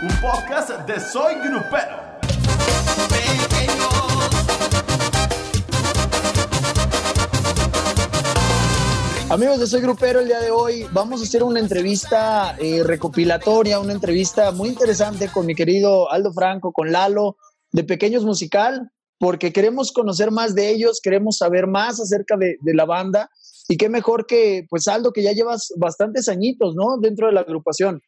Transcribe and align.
un 0.00 0.08
podcast 0.20 0.70
de 0.86 1.00
Soy 1.00 1.34
Grupero. 1.42 1.96
Amigos 9.28 9.58
de 9.58 9.66
Soy 9.66 9.80
Grupero, 9.80 10.20
el 10.20 10.28
día 10.28 10.38
de 10.38 10.52
hoy 10.52 10.86
vamos 10.92 11.20
a 11.20 11.24
hacer 11.24 11.42
una 11.42 11.58
entrevista 11.58 12.56
eh, 12.60 12.84
recopilatoria, 12.84 13.80
una 13.80 13.92
entrevista 13.92 14.52
muy 14.52 14.68
interesante 14.68 15.28
con 15.28 15.46
mi 15.46 15.56
querido 15.56 16.10
Aldo 16.12 16.32
Franco, 16.32 16.72
con 16.72 16.92
Lalo, 16.92 17.36
de 17.72 17.82
Pequeños 17.82 18.24
Musical, 18.24 18.92
porque 19.18 19.52
queremos 19.52 19.90
conocer 19.90 20.30
más 20.30 20.54
de 20.54 20.70
ellos, 20.70 21.00
queremos 21.02 21.38
saber 21.38 21.66
más 21.66 22.00
acerca 22.00 22.36
de, 22.36 22.56
de 22.60 22.74
la 22.74 22.84
banda 22.84 23.30
y 23.68 23.76
qué 23.76 23.88
mejor 23.88 24.26
que, 24.26 24.64
pues 24.70 24.86
Aldo, 24.86 25.12
que 25.12 25.24
ya 25.24 25.32
llevas 25.32 25.72
bastantes 25.76 26.28
añitos, 26.28 26.76
¿no? 26.76 26.98
Dentro 27.00 27.26
de 27.26 27.32
la 27.32 27.40
agrupación. 27.40 28.00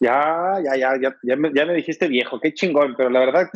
Ya, 0.00 0.58
ya, 0.64 0.76
ya, 0.76 0.98
ya, 1.00 1.16
ya 1.22 1.36
me, 1.36 1.50
ya 1.54 1.66
me 1.66 1.74
dijiste 1.74 2.08
viejo, 2.08 2.40
qué 2.40 2.54
chingón, 2.54 2.94
pero 2.96 3.10
la 3.10 3.20
verdad, 3.20 3.50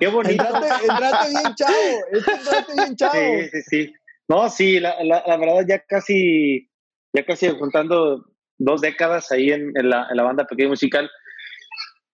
qué 0.00 0.06
bonito. 0.08 0.42
entrate, 0.44 0.86
entrate 0.88 1.28
bien 1.28 1.54
chavo, 1.54 1.74
entrate 2.12 2.72
bien 2.74 2.96
chavo. 2.96 3.12
Sí, 3.12 3.48
sí, 3.50 3.62
sí. 3.62 3.94
No, 4.28 4.48
sí, 4.48 4.80
la, 4.80 5.02
la, 5.04 5.22
la, 5.26 5.36
verdad 5.36 5.66
ya 5.68 5.78
casi, 5.80 6.70
ya 7.12 7.24
casi 7.24 7.48
contando 7.58 8.24
dos 8.58 8.80
décadas 8.80 9.30
ahí 9.32 9.50
en, 9.50 9.72
en, 9.76 9.90
la, 9.90 10.06
en 10.10 10.16
la, 10.16 10.22
banda 10.22 10.46
Pequeño 10.46 10.70
Musical 10.70 11.10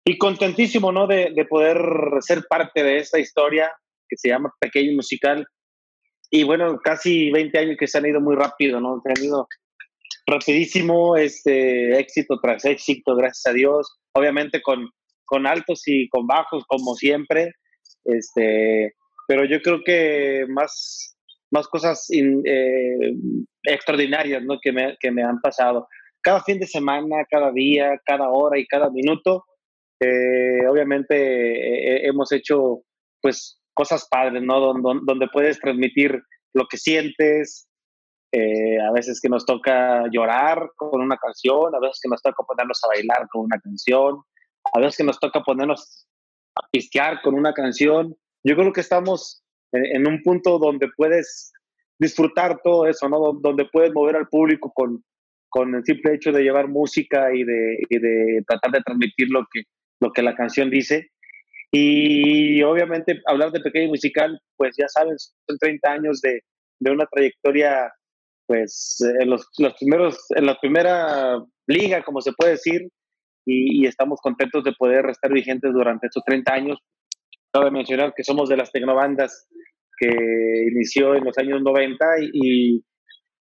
y 0.04 0.18
contentísimo, 0.18 0.90
¿no? 0.90 1.06
De, 1.06 1.32
de, 1.34 1.44
poder 1.44 1.78
ser 2.20 2.44
parte 2.48 2.82
de 2.82 2.98
esta 2.98 3.18
historia 3.18 3.70
que 4.08 4.16
se 4.16 4.28
llama 4.28 4.52
Pequeño 4.58 4.96
Musical 4.96 5.46
y 6.30 6.44
bueno, 6.44 6.78
casi 6.82 7.30
20 7.30 7.58
años 7.58 7.76
que 7.78 7.86
se 7.86 7.98
han 7.98 8.06
ido 8.06 8.20
muy 8.20 8.36
rápido, 8.36 8.80
¿no? 8.80 9.00
Se 9.02 9.10
han 9.10 9.24
ido 9.24 9.48
rapidísimo, 10.28 11.16
este, 11.16 11.98
éxito 11.98 12.38
tras 12.40 12.64
éxito, 12.64 13.16
gracias 13.16 13.46
a 13.46 13.56
Dios, 13.56 13.98
obviamente 14.12 14.60
con, 14.60 14.90
con 15.24 15.46
altos 15.46 15.82
y 15.86 16.08
con 16.08 16.26
bajos, 16.26 16.64
como 16.68 16.94
siempre, 16.94 17.52
este, 18.04 18.94
pero 19.26 19.44
yo 19.44 19.60
creo 19.62 19.80
que 19.84 20.44
más, 20.48 21.16
más 21.50 21.66
cosas 21.68 22.06
eh, 22.12 23.14
extraordinarias 23.64 24.42
¿no? 24.44 24.58
que, 24.60 24.72
me, 24.72 24.96
que 25.00 25.10
me 25.10 25.22
han 25.22 25.40
pasado. 25.40 25.88
Cada 26.20 26.42
fin 26.42 26.58
de 26.58 26.66
semana, 26.66 27.24
cada 27.30 27.50
día, 27.52 27.98
cada 28.04 28.28
hora 28.28 28.58
y 28.58 28.66
cada 28.66 28.90
minuto, 28.90 29.44
eh, 30.00 30.66
obviamente 30.68 31.14
eh, 31.16 32.06
hemos 32.06 32.32
hecho 32.32 32.82
pues 33.20 33.60
cosas 33.74 34.06
padres, 34.10 34.42
¿no? 34.42 34.60
Donde 34.60 35.28
puedes 35.32 35.60
transmitir 35.60 36.20
lo 36.52 36.66
que 36.68 36.76
sientes, 36.76 37.67
eh, 38.30 38.78
a 38.80 38.92
veces 38.92 39.20
que 39.20 39.28
nos 39.28 39.46
toca 39.46 40.04
llorar 40.10 40.70
con 40.76 41.00
una 41.00 41.16
canción, 41.16 41.74
a 41.74 41.80
veces 41.80 41.98
que 42.02 42.10
nos 42.10 42.20
toca 42.20 42.42
ponernos 42.46 42.82
a 42.84 42.88
bailar 42.88 43.26
con 43.28 43.42
una 43.42 43.58
canción, 43.58 44.20
a 44.72 44.78
veces 44.80 44.98
que 44.98 45.04
nos 45.04 45.18
toca 45.18 45.40
ponernos 45.42 46.06
a 46.54 46.66
pistear 46.70 47.22
con 47.22 47.34
una 47.34 47.54
canción. 47.54 48.14
Yo 48.44 48.54
creo 48.54 48.72
que 48.72 48.82
estamos 48.82 49.42
en, 49.72 50.06
un 50.06 50.22
punto 50.22 50.58
donde 50.58 50.88
puedes 50.96 51.52
disfrutar 51.98 52.60
todo 52.62 52.86
eso, 52.86 53.08
¿no? 53.08 53.32
Donde 53.32 53.66
puedes 53.72 53.92
mover 53.94 54.16
al 54.16 54.28
público 54.28 54.72
con, 54.74 55.02
con 55.48 55.74
el 55.74 55.84
simple 55.84 56.14
hecho 56.14 56.30
de 56.30 56.42
llevar 56.42 56.68
música 56.68 57.34
y 57.34 57.44
de, 57.44 57.78
y 57.88 57.98
de 57.98 58.44
tratar 58.46 58.72
de 58.72 58.82
transmitir 58.82 59.30
lo 59.30 59.46
que, 59.50 59.62
lo 60.00 60.12
que 60.12 60.22
la 60.22 60.34
canción 60.34 60.70
dice. 60.70 61.10
Y 61.70 62.62
obviamente 62.62 63.20
hablar 63.26 63.52
de 63.52 63.60
pequeño 63.60 63.88
musical, 63.88 64.38
pues 64.56 64.74
ya 64.76 64.88
saben, 64.88 65.16
son 65.18 65.58
30 65.58 65.90
años 65.90 66.20
de, 66.20 66.42
de 66.80 66.90
una 66.90 67.06
trayectoria 67.06 67.92
pues 68.48 68.98
en 69.20 69.28
los, 69.28 69.46
los, 69.58 69.74
primeros, 69.74 70.16
en 70.30 70.46
la 70.46 70.58
primera 70.58 71.44
liga, 71.66 72.02
como 72.02 72.22
se 72.22 72.32
puede 72.32 72.52
decir, 72.52 72.88
y, 73.46 73.82
y, 73.82 73.86
estamos 73.86 74.20
contentos 74.20 74.64
de 74.64 74.72
poder 74.72 75.08
estar 75.10 75.30
vigentes 75.30 75.72
durante 75.72 76.06
estos 76.06 76.24
30 76.24 76.52
años. 76.52 76.78
Cabe 77.52 77.70
mencionar 77.70 78.14
que 78.16 78.24
somos 78.24 78.48
de 78.48 78.56
las 78.56 78.72
tecnobandas 78.72 79.48
que 79.98 80.08
inició 80.72 81.14
en 81.14 81.24
los 81.24 81.36
años 81.36 81.60
90 81.62 82.06
y, 82.32 82.82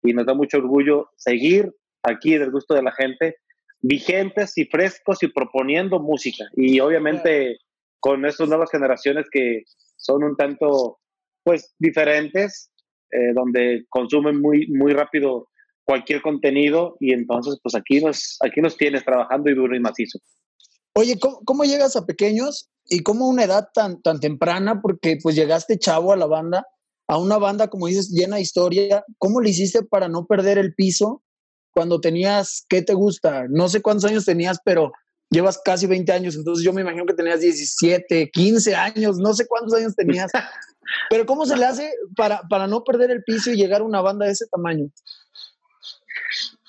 y 0.03 0.13
nos 0.13 0.25
da 0.25 0.33
mucho 0.33 0.57
orgullo 0.57 1.09
seguir 1.17 1.69
aquí 2.03 2.37
del 2.37 2.51
gusto 2.51 2.73
de 2.73 2.83
la 2.83 2.91
gente, 2.91 3.37
vigentes 3.81 4.57
y 4.57 4.65
frescos 4.65 5.21
y 5.23 5.27
proponiendo 5.27 5.99
música. 5.99 6.45
Y 6.55 6.79
obviamente 6.79 7.57
con 7.99 8.25
estas 8.25 8.47
nuevas 8.49 8.69
generaciones 8.71 9.27
que 9.29 9.63
son 9.97 10.23
un 10.23 10.35
tanto, 10.35 10.99
pues, 11.43 11.73
diferentes, 11.79 12.72
eh, 13.13 13.33
donde 13.33 13.85
consumen 13.89 14.41
muy, 14.41 14.67
muy 14.67 14.93
rápido 14.93 15.49
cualquier 15.85 16.21
contenido 16.21 16.95
y 16.99 17.13
entonces 17.13 17.59
pues 17.61 17.75
aquí 17.75 18.01
nos, 18.01 18.37
aquí 18.41 18.61
nos 18.61 18.77
tienes 18.77 19.03
trabajando 19.03 19.49
y 19.49 19.55
duro 19.55 19.75
y 19.75 19.79
macizo. 19.79 20.19
Oye, 20.95 21.17
¿cómo, 21.19 21.39
¿cómo, 21.45 21.63
llegas 21.63 21.95
a 21.95 22.05
pequeños 22.05 22.69
y 22.85 23.01
cómo 23.01 23.27
una 23.27 23.43
edad 23.43 23.67
tan, 23.73 24.01
tan 24.01 24.19
temprana? 24.19 24.81
Porque 24.81 25.17
pues 25.21 25.35
llegaste 25.35 25.79
chavo 25.79 26.13
a 26.13 26.17
la 26.17 26.27
banda, 26.27 26.65
a 27.07 27.17
una 27.17 27.37
banda, 27.37 27.67
como 27.67 27.87
dices, 27.87 28.09
llena 28.09 28.37
de 28.37 28.43
historia. 28.43 29.03
¿Cómo 29.17 29.41
le 29.41 29.49
hiciste 29.49 29.83
para 29.83 30.07
no 30.07 30.25
perder 30.25 30.57
el 30.57 30.73
piso 30.75 31.23
cuando 31.71 31.99
tenías, 31.99 32.65
¿qué 32.69 32.83
te 32.83 32.93
gusta? 32.93 33.45
No 33.49 33.67
sé 33.67 33.81
cuántos 33.81 34.09
años 34.09 34.25
tenías, 34.25 34.59
pero 34.63 34.91
llevas 35.33 35.59
casi 35.63 35.87
20 35.87 36.11
años, 36.11 36.35
entonces 36.35 36.63
yo 36.63 36.71
me 36.71 36.81
imagino 36.81 37.05
que 37.05 37.13
tenías 37.13 37.41
17, 37.41 38.29
15 38.31 38.75
años, 38.75 39.17
no 39.17 39.33
sé 39.33 39.47
cuántos 39.47 39.73
años 39.73 39.95
tenías. 39.95 40.31
Pero 41.09 41.25
¿cómo 41.25 41.45
se 41.45 41.57
le 41.57 41.65
hace 41.65 41.91
para, 42.15 42.41
para 42.49 42.67
no 42.67 42.83
perder 42.83 43.11
el 43.11 43.23
piso 43.23 43.51
y 43.51 43.55
llegar 43.55 43.81
a 43.81 43.85
una 43.85 44.01
banda 44.01 44.25
de 44.25 44.33
ese 44.33 44.45
tamaño? 44.47 44.87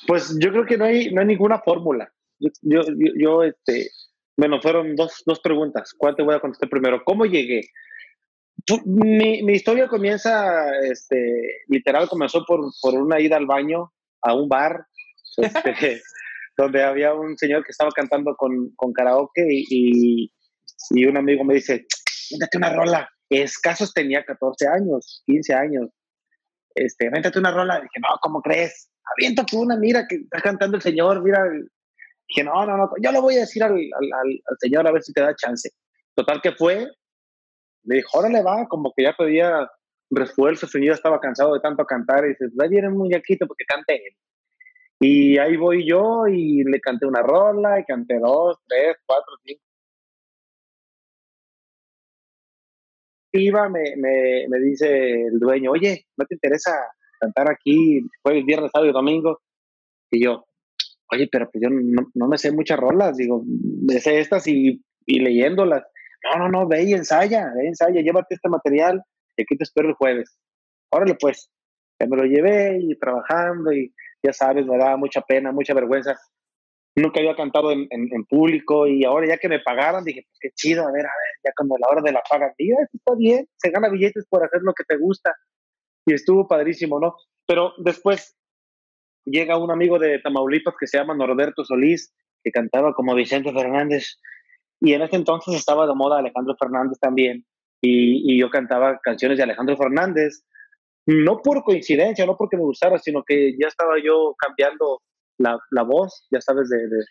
Pues 0.06 0.36
yo 0.40 0.50
creo 0.50 0.66
que 0.66 0.76
no 0.76 0.84
hay, 0.84 1.12
no 1.12 1.20
hay 1.20 1.26
ninguna 1.26 1.60
fórmula. 1.60 2.12
Yo, 2.38 2.50
yo, 2.62 2.82
yo, 3.16 3.42
este, 3.42 3.90
bueno, 4.36 4.60
fueron 4.60 4.96
dos, 4.96 5.22
dos 5.26 5.40
preguntas. 5.40 5.92
¿Cuál 5.96 6.16
te 6.16 6.22
voy 6.22 6.34
a 6.34 6.40
contestar 6.40 6.68
primero? 6.68 7.02
¿Cómo 7.04 7.26
llegué? 7.26 7.62
Mi, 8.86 9.42
mi 9.42 9.52
historia 9.52 9.88
comienza, 9.88 10.70
este, 10.82 11.62
literal, 11.68 12.08
comenzó 12.08 12.44
por, 12.46 12.60
por 12.80 12.94
una 12.94 13.20
ida 13.20 13.36
al 13.36 13.46
baño 13.46 13.92
a 14.22 14.34
un 14.34 14.48
bar, 14.48 14.86
este, 15.36 16.00
donde 16.56 16.82
había 16.82 17.14
un 17.14 17.36
señor 17.36 17.64
que 17.64 17.72
estaba 17.72 17.90
cantando 17.90 18.34
con, 18.36 18.70
con 18.76 18.92
karaoke 18.92 19.46
y, 19.48 20.30
y, 20.90 21.04
un 21.06 21.16
amigo 21.16 21.44
me 21.44 21.54
dice, 21.54 21.86
métete 22.30 22.58
una 22.58 22.72
rola 22.72 23.08
escasos 23.42 23.92
tenía 23.92 24.24
14 24.24 24.68
años, 24.68 25.22
15 25.26 25.54
años. 25.54 25.90
Este, 26.74 27.08
véntate 27.10 27.38
una 27.38 27.52
rola. 27.52 27.76
Dije, 27.76 28.00
no, 28.00 28.08
¿cómo 28.20 28.40
crees? 28.40 28.90
Aviéntate 29.16 29.56
una, 29.56 29.76
mira, 29.76 30.06
que 30.08 30.16
está 30.16 30.40
cantando 30.40 30.76
el 30.76 30.82
señor, 30.82 31.22
mira. 31.22 31.42
Dije, 32.28 32.44
no, 32.44 32.64
no, 32.66 32.76
no, 32.76 32.90
yo 33.00 33.12
lo 33.12 33.22
voy 33.22 33.36
a 33.36 33.40
decir 33.40 33.62
al, 33.62 33.72
al, 33.72 34.58
señor 34.58 34.86
a 34.86 34.92
ver 34.92 35.02
si 35.02 35.12
te 35.12 35.20
da 35.20 35.34
chance. 35.36 35.70
Total 36.14 36.40
que 36.40 36.52
fue, 36.52 36.86
le 37.84 37.96
dijo, 37.96 38.18
órale 38.18 38.42
va, 38.42 38.66
como 38.66 38.92
que 38.96 39.04
ya 39.04 39.14
pedía 39.16 39.68
refuerzo, 40.10 40.66
su 40.66 40.78
estaba 40.78 41.20
cansado 41.20 41.54
de 41.54 41.60
tanto 41.60 41.84
cantar, 41.84 42.24
y 42.24 42.28
dice, 42.28 42.46
ahí 42.60 42.68
viene 42.68 42.88
un 42.88 42.96
muñequito 42.96 43.46
porque 43.46 43.64
cante 43.66 43.94
él. 43.94 44.16
Y 45.00 45.38
ahí 45.38 45.56
voy 45.56 45.86
yo 45.88 46.26
y 46.28 46.64
le 46.64 46.80
canté 46.80 47.06
una 47.06 47.22
rola, 47.22 47.80
y 47.80 47.84
canté 47.84 48.18
dos, 48.18 48.58
tres, 48.66 48.96
cuatro, 49.06 49.34
cinco, 49.44 49.60
iba, 53.40 53.68
me, 53.68 53.96
me, 53.96 54.46
me, 54.48 54.58
dice 54.60 55.26
el 55.26 55.38
dueño, 55.38 55.72
oye, 55.72 56.06
¿no 56.16 56.24
te 56.26 56.34
interesa 56.34 56.70
cantar 57.20 57.50
aquí 57.50 58.00
jueves, 58.22 58.44
viernes, 58.44 58.70
sábado 58.72 58.90
y 58.90 58.94
domingo? 58.94 59.40
Y 60.10 60.24
yo, 60.24 60.46
oye, 61.10 61.28
pero 61.30 61.50
pues 61.50 61.62
yo 61.62 61.70
no, 61.70 62.10
no 62.14 62.28
me 62.28 62.38
sé 62.38 62.52
muchas 62.52 62.78
rolas, 62.78 63.16
digo, 63.16 63.42
me 63.46 64.00
sé 64.00 64.20
estas 64.20 64.46
y, 64.46 64.82
y, 65.06 65.20
leyéndolas. 65.20 65.82
No, 66.22 66.38
no, 66.38 66.48
no, 66.48 66.68
ve 66.68 66.84
y 66.84 66.92
ensaya, 66.92 67.52
ve 67.56 67.64
y 67.64 67.68
ensaya, 67.68 68.00
llévate 68.00 68.34
este 68.34 68.48
material 68.48 69.02
y 69.36 69.42
aquí 69.42 69.56
te 69.56 69.64
espero 69.64 69.88
el 69.88 69.94
jueves. 69.94 70.38
Órale, 70.90 71.16
pues, 71.20 71.50
ya 72.00 72.06
me 72.06 72.16
lo 72.16 72.24
llevé 72.24 72.78
y 72.80 72.96
trabajando 72.98 73.72
y 73.72 73.92
ya 74.24 74.32
sabes, 74.32 74.66
me 74.66 74.78
daba 74.78 74.96
mucha 74.96 75.20
pena, 75.20 75.52
mucha 75.52 75.74
vergüenza. 75.74 76.18
Nunca 76.96 77.20
había 77.20 77.36
cantado 77.36 77.72
en, 77.72 77.86
en, 77.90 78.08
en, 78.12 78.24
público 78.24 78.86
y 78.86 79.04
ahora 79.04 79.26
ya 79.26 79.36
que 79.36 79.48
me 79.48 79.58
pagaron 79.58 80.04
dije, 80.04 80.22
pues 80.28 80.38
qué 80.40 80.50
chido, 80.54 80.86
a 80.86 80.92
ver, 80.92 81.04
a 81.04 81.10
ver, 81.10 81.34
ya 81.44 81.50
cuando 81.56 81.76
la 81.78 81.88
hora 81.88 82.02
de 82.02 82.12
la 82.12 82.22
paga, 82.28 82.54
diga, 82.56 82.76
esto 82.82 82.96
está 82.96 83.14
bien, 83.16 83.48
se 83.56 83.70
gana 83.70 83.88
billetes 83.88 84.26
por 84.28 84.44
hacer 84.44 84.62
lo 84.62 84.72
que 84.72 84.84
te 84.84 84.96
gusta 84.96 85.34
y 86.06 86.14
estuvo 86.14 86.46
padrísimo, 86.46 87.00
¿no? 87.00 87.16
Pero 87.46 87.72
después 87.78 88.36
llega 89.24 89.58
un 89.58 89.70
amigo 89.70 89.98
de 89.98 90.18
Tamaulipas 90.20 90.74
que 90.78 90.86
se 90.86 90.98
llama 90.98 91.14
Norberto 91.14 91.64
Solís, 91.64 92.14
que 92.42 92.50
cantaba 92.50 92.94
como 92.94 93.14
Vicente 93.14 93.52
Fernández. 93.52 94.20
Y 94.80 94.92
en 94.92 95.02
ese 95.02 95.16
entonces 95.16 95.54
estaba 95.54 95.86
de 95.86 95.94
moda 95.94 96.18
Alejandro 96.18 96.54
Fernández 96.58 96.98
también. 97.00 97.44
Y, 97.80 98.34
y 98.34 98.38
yo 98.38 98.50
cantaba 98.50 98.98
canciones 99.02 99.38
de 99.38 99.44
Alejandro 99.44 99.76
Fernández, 99.76 100.44
no 101.06 101.40
por 101.42 101.62
coincidencia, 101.62 102.26
no 102.26 102.36
porque 102.36 102.56
me 102.56 102.62
gustara, 102.62 102.98
sino 102.98 103.22
que 103.22 103.52
ya 103.60 103.68
estaba 103.68 103.94
yo 104.02 104.34
cambiando 104.38 105.02
la, 105.38 105.58
la 105.70 105.82
voz, 105.82 106.26
ya 106.30 106.40
sabes, 106.40 106.68
de, 106.68 106.78
de, 106.78 107.04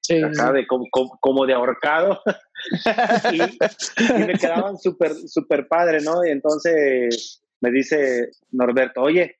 sí, 0.00 0.22
acá, 0.22 0.52
de 0.52 0.66
como, 0.66 0.84
como, 0.90 1.18
como, 1.20 1.46
de 1.46 1.54
ahorcado. 1.54 2.20
y, 3.32 3.42
y, 3.42 4.26
me 4.26 4.34
quedaban 4.34 4.78
súper, 4.78 5.14
súper 5.14 5.66
padre, 5.68 6.00
¿no? 6.00 6.24
Y 6.26 6.30
entonces 6.30 7.42
me 7.60 7.70
dice 7.70 8.30
Norberto, 8.50 9.02
oye, 9.02 9.36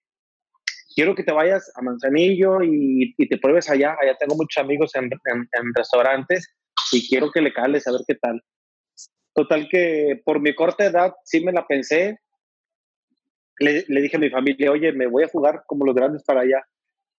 quiero 0.95 1.15
que 1.15 1.23
te 1.23 1.33
vayas 1.33 1.71
a 1.77 1.83
Manzanillo 1.83 2.63
y, 2.63 3.15
y 3.17 3.29
te 3.29 3.39
pruebes 3.39 3.69
allá. 3.69 3.97
Allá 4.01 4.17
tengo 4.19 4.35
muchos 4.35 4.63
amigos 4.63 4.95
en, 4.95 5.05
en, 5.05 5.49
en 5.53 5.75
restaurantes 5.75 6.49
y 6.93 7.07
quiero 7.09 7.31
que 7.31 7.43
le 7.43 7.53
cales 7.53 7.87
a 7.87 7.93
ver 7.93 8.01
qué 8.07 8.15
tal. 8.15 8.43
Total 9.35 9.69
que 9.71 10.23
por 10.25 10.41
mi 10.41 10.55
corta 10.55 10.87
edad 10.87 11.15
sí 11.25 11.45
me 11.45 11.53
la 11.53 11.67
pensé. 11.67 12.19
Le, 13.59 13.85
dije 13.89 14.17
a 14.17 14.21
mi 14.21 14.31
familia, 14.31 14.71
oye, 14.71 14.93
me 14.93 15.07
voy 15.07 15.25
a 15.25 15.29
jugar 15.29 15.65
como 15.67 15.85
los 15.85 15.95
grandes 15.95 16.23
para 16.25 16.41
allá. 16.41 16.65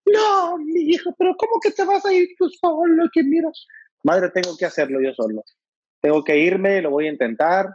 No, 0.05 0.57
mi 0.57 0.81
hijo, 0.81 1.13
pero 1.17 1.35
¿cómo 1.37 1.59
que 1.61 1.71
te 1.71 1.83
vas 1.83 2.05
a 2.05 2.13
ir 2.13 2.29
tú 2.37 2.49
solo? 2.49 3.03
Que 3.11 3.23
mira, 3.23 3.49
madre, 4.03 4.29
tengo 4.29 4.55
que 4.57 4.65
hacerlo 4.65 5.01
yo 5.01 5.13
solo. 5.13 5.43
Tengo 6.01 6.23
que 6.23 6.37
irme, 6.37 6.81
lo 6.81 6.91
voy 6.91 7.07
a 7.07 7.11
intentar. 7.11 7.67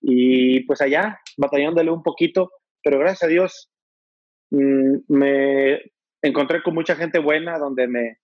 Y 0.00 0.60
pues 0.64 0.80
allá, 0.80 1.20
batallándole 1.36 1.90
un 1.90 2.02
poquito, 2.02 2.50
pero 2.82 2.98
gracias 2.98 3.24
a 3.24 3.26
Dios 3.26 3.70
mm, 4.50 4.96
me 5.08 5.80
encontré 6.22 6.62
con 6.62 6.74
mucha 6.74 6.96
gente 6.96 7.18
buena 7.18 7.58
donde 7.58 7.86
me, 7.86 8.18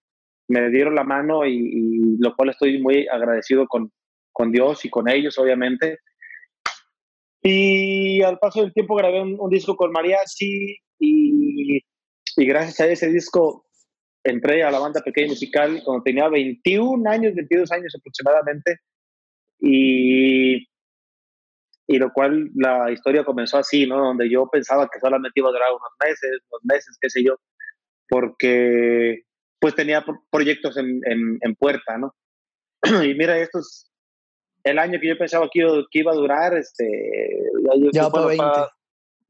me 0.49 0.71
dieron 0.71 0.95
la 0.95 1.05
mano 1.05 1.45
y, 1.47 2.17
lo 2.19 2.35
cual 2.35 2.51
estoy 2.51 2.81
muy 2.81 3.07
agradecido 3.09 3.67
con, 3.67 3.93
con 4.33 4.53
Dios 4.53 4.85
y 4.85 4.91
con 4.91 5.09
ellos, 5.09 5.39
obviamente. 5.39 5.99
Y 7.49 8.23
al 8.23 8.39
paso 8.39 8.63
del 8.63 8.73
tiempo 8.73 8.97
grabé 8.97 9.23
un, 9.23 9.37
un 9.39 9.51
disco 9.51 9.77
con 9.77 9.93
mariachi 9.93 10.77
y 10.99 11.81
y 12.37 12.47
gracias 12.47 12.81
a 12.81 12.87
ese 12.87 13.11
disco 13.11 13.67
entré 14.23 14.63
a 14.63 14.71
la 14.71 14.79
banda 14.79 15.01
pequeña 15.01 15.29
musical 15.29 15.81
cuando 15.85 16.03
tenía 16.03 16.29
21 16.29 17.09
años, 17.09 17.35
22 17.35 17.73
años 17.73 17.95
aproximadamente. 17.99 18.81
Y, 19.59 20.69
y 21.87 21.99
lo 21.99 22.13
cual 22.13 22.51
la 22.55 22.91
historia 22.91 23.25
comenzó 23.25 23.57
así, 23.57 23.87
¿no? 23.87 23.99
Donde 23.99 24.29
yo 24.29 24.49
pensaba 24.49 24.89
que 24.93 25.01
solamente 25.01 25.33
iba 25.41 25.49
a 25.49 25.53
durar 25.53 25.71
unos 25.71 25.93
meses, 26.05 26.43
unos 26.51 26.65
meses, 26.65 26.99
qué 27.01 27.09
sé 27.09 27.25
yo, 27.25 27.37
porque 28.09 29.23
pues 29.59 29.75
tenía 29.75 30.05
proyectos 30.31 30.77
en, 30.77 31.01
en, 31.05 31.55
puerta, 31.55 31.97
¿no? 31.97 32.15
Y 33.03 33.15
mira, 33.15 33.39
esto 33.39 33.61
es 33.61 33.91
el 34.67 34.79
año 34.79 34.99
que 35.01 35.09
yo 35.09 35.19
pensaba 35.19 35.49
que 35.51 35.61
iba, 35.61 35.73
que 35.91 35.99
iba 36.01 36.13
a 36.13 36.17
durar, 36.17 36.57
este... 36.57 36.85
Ya, 37.93 38.11
para 38.11 38.27
20 38.27 38.45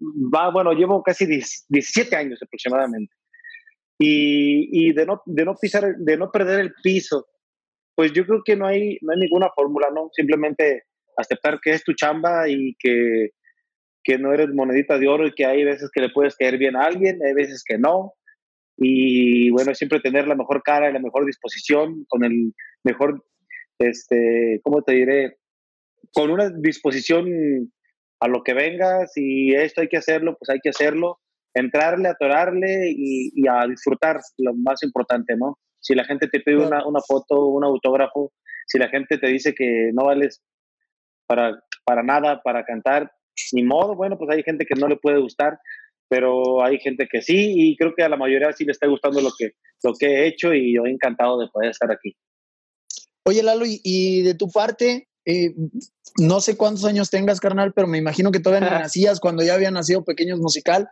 va, 0.00 0.50
bueno, 0.50 0.72
llevo 0.72 1.02
casi 1.02 1.26
17 1.26 2.14
años 2.16 2.40
aproximadamente. 2.42 3.14
Y, 3.98 4.88
y, 4.88 4.92
de, 4.92 5.06
no, 5.06 5.22
de 5.24 5.44
no 5.44 5.54
pisar, 5.54 5.96
de 5.96 6.16
no 6.16 6.30
perder 6.30 6.60
el 6.60 6.74
piso, 6.82 7.26
pues 7.94 8.12
yo 8.12 8.26
creo 8.26 8.42
que 8.44 8.56
no 8.56 8.66
hay, 8.66 8.98
no 9.00 9.12
hay 9.12 9.20
ninguna 9.20 9.48
fórmula, 9.54 9.88
¿no? 9.94 10.10
Simplemente 10.12 10.82
aceptar 11.16 11.58
que 11.62 11.70
es 11.70 11.82
tu 11.82 11.94
chamba 11.94 12.46
y 12.48 12.76
que, 12.78 13.30
que 14.04 14.18
no 14.18 14.34
eres 14.34 14.48
monedita 14.52 14.98
de 14.98 15.08
oro 15.08 15.26
y 15.26 15.32
que 15.32 15.46
hay 15.46 15.64
veces 15.64 15.90
que 15.92 16.02
le 16.02 16.10
puedes 16.10 16.36
caer 16.36 16.58
bien 16.58 16.76
a 16.76 16.84
alguien, 16.84 17.18
hay 17.24 17.32
veces 17.32 17.64
que 17.66 17.78
no. 17.78 18.12
Y 18.76 19.48
bueno, 19.50 19.74
siempre 19.74 20.00
tener 20.00 20.28
la 20.28 20.34
mejor 20.34 20.62
cara 20.62 20.90
y 20.90 20.92
la 20.92 20.98
mejor 20.98 21.24
disposición, 21.24 22.04
con 22.08 22.22
el 22.22 22.52
mejor, 22.84 23.24
este, 23.78 24.61
¿cómo 24.62 24.82
te 24.82 24.93
diré? 24.93 25.38
Con 26.12 26.31
una 26.31 26.50
disposición 26.50 27.73
a 28.20 28.28
lo 28.28 28.43
que 28.43 28.55
venga, 28.55 29.06
si 29.06 29.52
esto 29.55 29.82
hay 29.82 29.88
que 29.88 29.99
hacerlo, 29.99 30.37
pues 30.38 30.49
hay 30.50 30.61
que 30.61 30.70
hacerlo, 30.70 31.20
entrarle, 31.55 32.08
atorarle 32.08 32.90
y, 32.90 33.32
y 33.34 33.49
a 33.49 33.67
disfrutar, 33.67 34.20
lo 34.38 34.55
más 34.55 34.82
importante, 34.82 35.37
¿no? 35.37 35.58
Si 35.81 35.94
la 35.94 36.05
gente 36.05 36.28
te 36.28 36.40
pide 36.40 36.56
una, 36.56 36.87
una, 36.87 37.00
foto, 37.00 37.46
un 37.46 37.64
autógrafo, 37.64 38.32
si 38.67 38.78
la 38.78 38.88
gente 38.88 39.19
te 39.19 39.28
dice 39.28 39.55
que 39.55 39.90
no 39.93 40.06
vales 40.06 40.43
para, 41.26 41.62
para 41.84 42.02
nada, 42.02 42.43
para 42.43 42.64
cantar, 42.64 43.12
ni 43.52 43.62
modo, 43.62 43.94
bueno, 43.94 44.17
pues 44.19 44.31
hay 44.31 44.43
gente 44.43 44.64
que 44.64 44.75
no 44.75 44.88
le 44.88 44.96
puede 44.96 45.20
gustar, 45.20 45.58
pero 46.08 46.64
hay 46.64 46.78
gente 46.78 47.06
que 47.11 47.20
sí 47.20 47.55
y 47.56 47.76
creo 47.76 47.94
que 47.94 48.02
a 48.02 48.08
la 48.08 48.17
mayoría 48.17 48.52
sí 48.52 48.64
le 48.64 48.73
está 48.73 48.87
gustando 48.87 49.20
lo 49.20 49.31
que, 49.38 49.52
lo 49.82 49.93
que 49.99 50.06
he 50.06 50.26
hecho 50.26 50.55
y 50.55 50.75
yo 50.75 50.87
he 50.87 50.90
encantado 50.90 51.38
de 51.38 51.49
poder 51.49 51.70
estar 51.70 51.90
aquí. 51.90 52.17
Oye, 53.26 53.43
Lalo, 53.43 53.64
y 53.67 54.23
de 54.23 54.34
tu 54.34 54.50
parte, 54.50 55.08
eh, 55.25 55.55
no 56.19 56.40
sé 56.40 56.56
cuántos 56.56 56.84
años 56.84 57.11
tengas, 57.11 57.40
carnal, 57.40 57.73
pero 57.75 57.88
me 57.88 57.99
imagino 57.99 58.31
que 58.31 58.40
todavía 58.40 58.70
no 58.70 58.78
nacías 58.78 59.20
cuando 59.20 59.43
ya 59.43 59.55
había 59.55 59.70
nacido 59.70 60.05
Pequeños 60.05 60.38
Musical. 60.38 60.88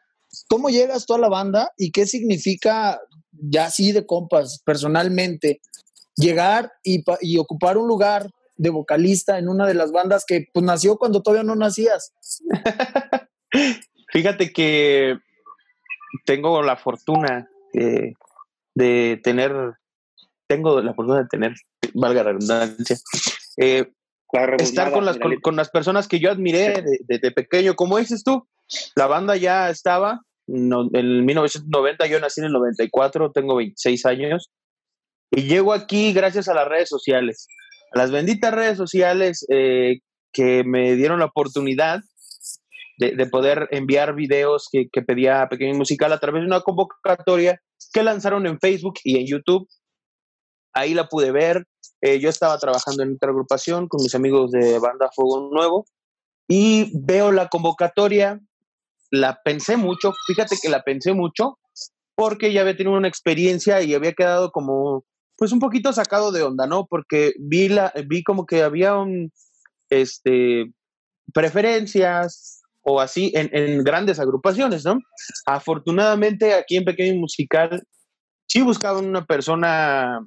¿Cómo 0.48 0.68
llegas 0.68 1.06
tú 1.06 1.14
a 1.14 1.18
la 1.18 1.28
banda 1.28 1.70
y 1.78 1.92
qué 1.92 2.06
significa, 2.06 3.00
ya 3.30 3.66
así 3.66 3.92
de 3.92 4.04
compas, 4.04 4.60
personalmente, 4.64 5.60
llegar 6.16 6.72
y, 6.82 7.04
y, 7.20 7.38
ocupar 7.38 7.78
un 7.78 7.86
lugar 7.86 8.28
de 8.56 8.70
vocalista 8.70 9.38
en 9.38 9.48
una 9.48 9.66
de 9.66 9.74
las 9.74 9.92
bandas 9.92 10.24
que 10.26 10.46
pues, 10.52 10.64
nació 10.64 10.96
cuando 10.96 11.22
todavía 11.22 11.44
no 11.44 11.54
nacías? 11.54 12.12
Fíjate 14.12 14.52
que 14.52 15.16
tengo 16.24 16.62
la 16.62 16.76
fortuna 16.76 17.48
de, 17.72 19.20
tener, 19.22 19.52
tengo 20.46 20.80
la 20.80 20.94
fortuna 20.94 21.22
de 21.22 21.28
tener, 21.28 21.54
valga 21.94 22.24
la 22.24 22.32
redundancia, 22.32 22.96
eh, 23.56 23.90
estar 24.58 24.92
con 24.92 25.04
las, 25.04 25.18
con, 25.42 25.56
las 25.56 25.70
personas 25.70 26.08
que 26.08 26.18
yo 26.18 26.30
admiré 26.30 26.84
desde 27.06 27.30
pequeño. 27.30 27.74
Como 27.74 27.98
dices 27.98 28.24
tú, 28.24 28.46
la 28.96 29.06
banda 29.06 29.36
ya 29.36 29.70
estaba 29.70 30.20
en 30.46 31.24
1990, 31.24 32.06
yo 32.06 32.20
nací 32.20 32.40
en 32.40 32.46
el 32.46 32.52
94, 32.52 33.32
tengo 33.32 33.56
26 33.56 34.06
años, 34.06 34.50
y 35.30 35.42
llego 35.42 35.72
aquí 35.72 36.12
gracias 36.12 36.48
a 36.48 36.54
las 36.54 36.68
redes 36.68 36.88
sociales, 36.88 37.46
a 37.92 37.98
las 37.98 38.10
benditas 38.10 38.52
redes 38.52 38.76
sociales 38.76 39.44
eh, 39.48 40.00
que 40.32 40.64
me 40.64 40.96
dieron 40.96 41.20
la 41.20 41.26
oportunidad 41.26 42.00
de, 42.98 43.26
poder 43.26 43.68
enviar 43.72 44.14
videos 44.14 44.68
que, 44.70 44.88
que, 44.92 45.02
pedía 45.02 45.48
Pequeño 45.48 45.74
Musical 45.74 46.12
a 46.12 46.20
través 46.20 46.42
de 46.42 46.46
una 46.46 46.60
convocatoria 46.60 47.60
que 47.92 48.04
lanzaron 48.04 48.46
en 48.46 48.60
Facebook 48.60 48.94
y 49.02 49.18
en 49.18 49.26
YouTube. 49.26 49.68
Ahí 50.74 50.92
la 50.92 51.08
pude 51.08 51.30
ver, 51.30 51.66
eh, 52.00 52.20
yo 52.20 52.28
estaba 52.28 52.58
trabajando 52.58 53.02
en 53.02 53.14
otra 53.14 53.30
agrupación 53.30 53.88
con 53.88 54.02
mis 54.02 54.14
amigos 54.14 54.50
de 54.50 54.78
Banda 54.78 55.08
Fuego 55.14 55.48
Nuevo 55.50 55.86
y 56.48 56.90
veo 56.94 57.32
la 57.32 57.48
convocatoria, 57.48 58.40
la 59.10 59.40
pensé 59.42 59.76
mucho, 59.76 60.12
fíjate 60.26 60.56
que 60.60 60.68
la 60.68 60.82
pensé 60.82 61.14
mucho 61.14 61.58
porque 62.14 62.52
ya 62.52 62.60
había 62.60 62.76
tenido 62.76 62.96
una 62.96 63.08
experiencia 63.08 63.80
y 63.82 63.94
había 63.94 64.12
quedado 64.12 64.50
como, 64.50 65.04
pues 65.36 65.52
un 65.52 65.60
poquito 65.60 65.92
sacado 65.92 66.30
de 66.32 66.42
onda, 66.42 66.66
¿no? 66.66 66.86
Porque 66.86 67.32
vi, 67.38 67.68
la, 67.68 67.92
vi 68.06 68.22
como 68.22 68.44
que 68.46 68.62
había 68.62 68.96
un, 68.96 69.32
este, 69.90 70.72
preferencias 71.32 72.62
o 72.82 73.00
así 73.00 73.32
en, 73.34 73.48
en 73.52 73.82
grandes 73.82 74.20
agrupaciones, 74.20 74.84
¿no? 74.84 74.98
Afortunadamente 75.46 76.54
aquí 76.54 76.76
en 76.76 76.84
Pequeño 76.84 77.18
Musical 77.18 77.82
sí 78.46 78.62
buscaban 78.62 79.06
una 79.06 79.24
persona 79.24 80.20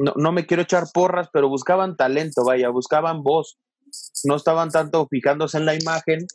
no, 0.00 0.14
no 0.16 0.32
me 0.32 0.46
quiero 0.46 0.62
echar 0.62 0.84
porras, 0.94 1.28
pero 1.30 1.50
buscaban 1.50 1.96
talento, 1.96 2.42
vaya, 2.42 2.70
buscaban 2.70 3.22
voz. 3.22 3.58
No 4.24 4.36
estaban 4.36 4.70
tanto 4.70 5.06
fijándose 5.08 5.58
en 5.58 5.66
la 5.66 5.74
imagen. 5.74 6.26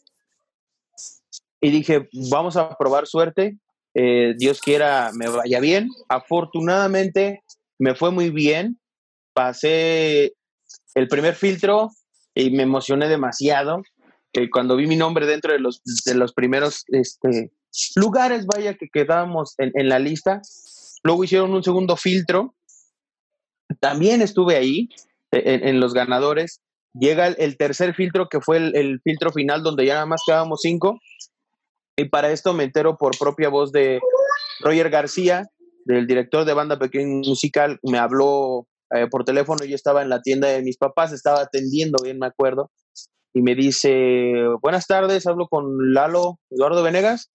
Y 1.61 1.71
dije, 1.71 2.07
vamos 2.29 2.57
a 2.57 2.77
probar 2.77 3.07
suerte. 3.07 3.57
Eh, 3.95 4.35
Dios 4.37 4.61
quiera 4.61 5.09
me 5.15 5.29
vaya 5.29 5.59
bien. 5.59 5.89
Afortunadamente 6.09 7.43
me 7.79 7.95
fue 7.95 8.11
muy 8.11 8.29
bien. 8.29 8.79
Pasé 9.33 10.33
el 10.93 11.07
primer 11.07 11.33
filtro 11.33 11.89
y 12.35 12.51
me 12.51 12.63
emocioné 12.63 13.07
demasiado. 13.07 13.81
que 14.31 14.49
cuando 14.51 14.75
vi 14.75 14.85
mi 14.85 14.95
nombre 14.95 15.25
dentro 15.25 15.53
de 15.53 15.59
los, 15.59 15.81
de 16.05 16.13
los 16.13 16.33
primeros 16.33 16.83
este, 16.89 17.51
lugares, 17.95 18.45
vaya, 18.45 18.75
que 18.75 18.89
quedábamos 18.93 19.55
en, 19.57 19.71
en 19.73 19.89
la 19.89 19.97
lista. 19.97 20.41
Luego 21.03 21.23
hicieron 21.23 21.51
un 21.51 21.63
segundo 21.63 21.95
filtro 21.95 22.53
también 23.79 24.21
estuve 24.21 24.55
ahí 24.55 24.89
e, 25.31 25.69
en, 25.69 25.79
los 25.79 25.93
ganadores. 25.93 26.61
Llega 26.93 27.27
el, 27.27 27.57
tercer 27.57 27.93
filtro, 27.93 28.27
que 28.29 28.39
fue 28.41 28.57
el, 28.57 28.99
filtro 29.03 29.31
final, 29.31 29.63
donde 29.63 29.85
ya 29.85 29.95
nada 29.95 30.05
más 30.05 30.21
quedábamos 30.25 30.61
cinco. 30.61 30.99
Y 31.97 32.05
para 32.09 32.31
esto 32.31 32.53
me 32.53 32.63
entero 32.63 32.97
por 32.97 33.17
propia 33.17 33.49
voz 33.49 33.71
de 33.71 33.99
Roger 34.61 34.89
García, 34.89 35.47
del 35.85 36.07
director 36.07 36.45
de 36.45 36.53
banda 36.53 36.79
Pequeño 36.79 37.21
Musical. 37.27 37.79
Me 37.83 37.97
habló 37.97 38.67
eh, 38.95 39.07
por 39.09 39.23
teléfono, 39.23 39.65
yo 39.65 39.75
estaba 39.75 40.01
en 40.01 40.09
la 40.09 40.21
tienda 40.21 40.47
de 40.49 40.61
mis 40.61 40.77
papás, 40.77 41.11
estaba 41.11 41.41
atendiendo, 41.41 41.97
bien 42.03 42.19
me 42.19 42.27
acuerdo. 42.27 42.71
Y 43.33 43.41
me 43.41 43.55
dice, 43.55 44.33
buenas 44.61 44.87
tardes, 44.87 45.27
hablo 45.27 45.47
con 45.49 45.93
Lalo 45.93 46.39
Eduardo 46.49 46.83
Venegas. 46.83 47.31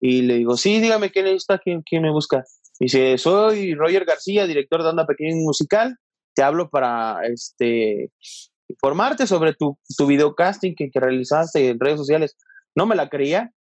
Y 0.00 0.22
le 0.22 0.34
digo, 0.34 0.56
sí, 0.56 0.80
dígame 0.80 1.10
quién 1.10 1.26
está, 1.26 1.58
quién, 1.58 1.82
quién 1.82 2.02
me 2.02 2.10
busca. 2.10 2.44
Dice, 2.80 3.18
soy 3.18 3.74
Roger 3.74 4.04
García, 4.04 4.46
director 4.46 4.82
de 4.82 4.88
Onda 4.88 5.06
Pequeño 5.06 5.36
Musical. 5.36 5.96
Te 6.34 6.42
hablo 6.42 6.68
para 6.68 7.20
este, 7.24 8.10
informarte 8.68 9.26
sobre 9.26 9.54
tu, 9.54 9.78
tu 9.96 10.06
videocasting 10.06 10.74
que, 10.74 10.90
que 10.90 11.00
realizaste 11.00 11.68
en 11.68 11.78
redes 11.78 11.98
sociales. 11.98 12.36
No 12.74 12.86
me 12.86 12.96
la 12.96 13.08
creía, 13.08 13.52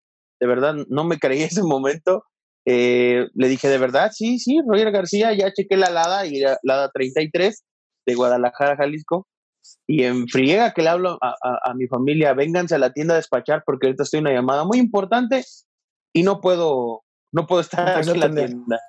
de 0.41 0.47
verdad, 0.47 0.75
no 0.89 1.05
me 1.05 1.19
creía 1.19 1.47
ese 1.47 1.63
momento. 1.63 2.25
Eh, 2.67 3.27
le 3.35 3.49
dije, 3.49 3.69
de 3.69 3.79
verdad, 3.79 4.11
sí, 4.13 4.39
sí, 4.39 4.61
Roger 4.67 4.93
García, 4.93 5.33
ya 5.33 5.53
chequé 5.53 5.77
la 5.77 5.91
LADA 5.91 6.27
y 6.27 6.41
la 6.41 6.59
LADA 6.63 6.91
33 6.93 7.65
de 8.07 8.15
Guadalajara, 8.15 8.77
Jalisco. 8.77 9.27
Y 9.87 10.05
en 10.05 10.27
friega 10.27 10.73
que 10.73 10.83
le 10.83 10.89
hablo 10.89 11.19
a, 11.21 11.35
a, 11.41 11.75
mi 11.75 11.87
familia, 11.87 12.35
vénganse 12.35 12.75
a 12.75 12.79
la 12.79 12.93
tienda 12.93 13.15
a 13.15 13.19
despachar 13.19 13.63
porque 13.65 13.87
ahorita 13.87 14.03
estoy 14.03 14.19
en 14.19 14.27
una 14.27 14.35
llamada 14.35 14.65
muy 14.65 14.79
importante 14.79 15.45
y 16.13 16.25
no 16.25 16.41
puedo, 16.41 17.03
no 17.33 17.47
puedo 17.47 17.61
estar 17.61 18.01
en 18.01 18.21
la 18.21 18.31
tienda. 18.31 18.81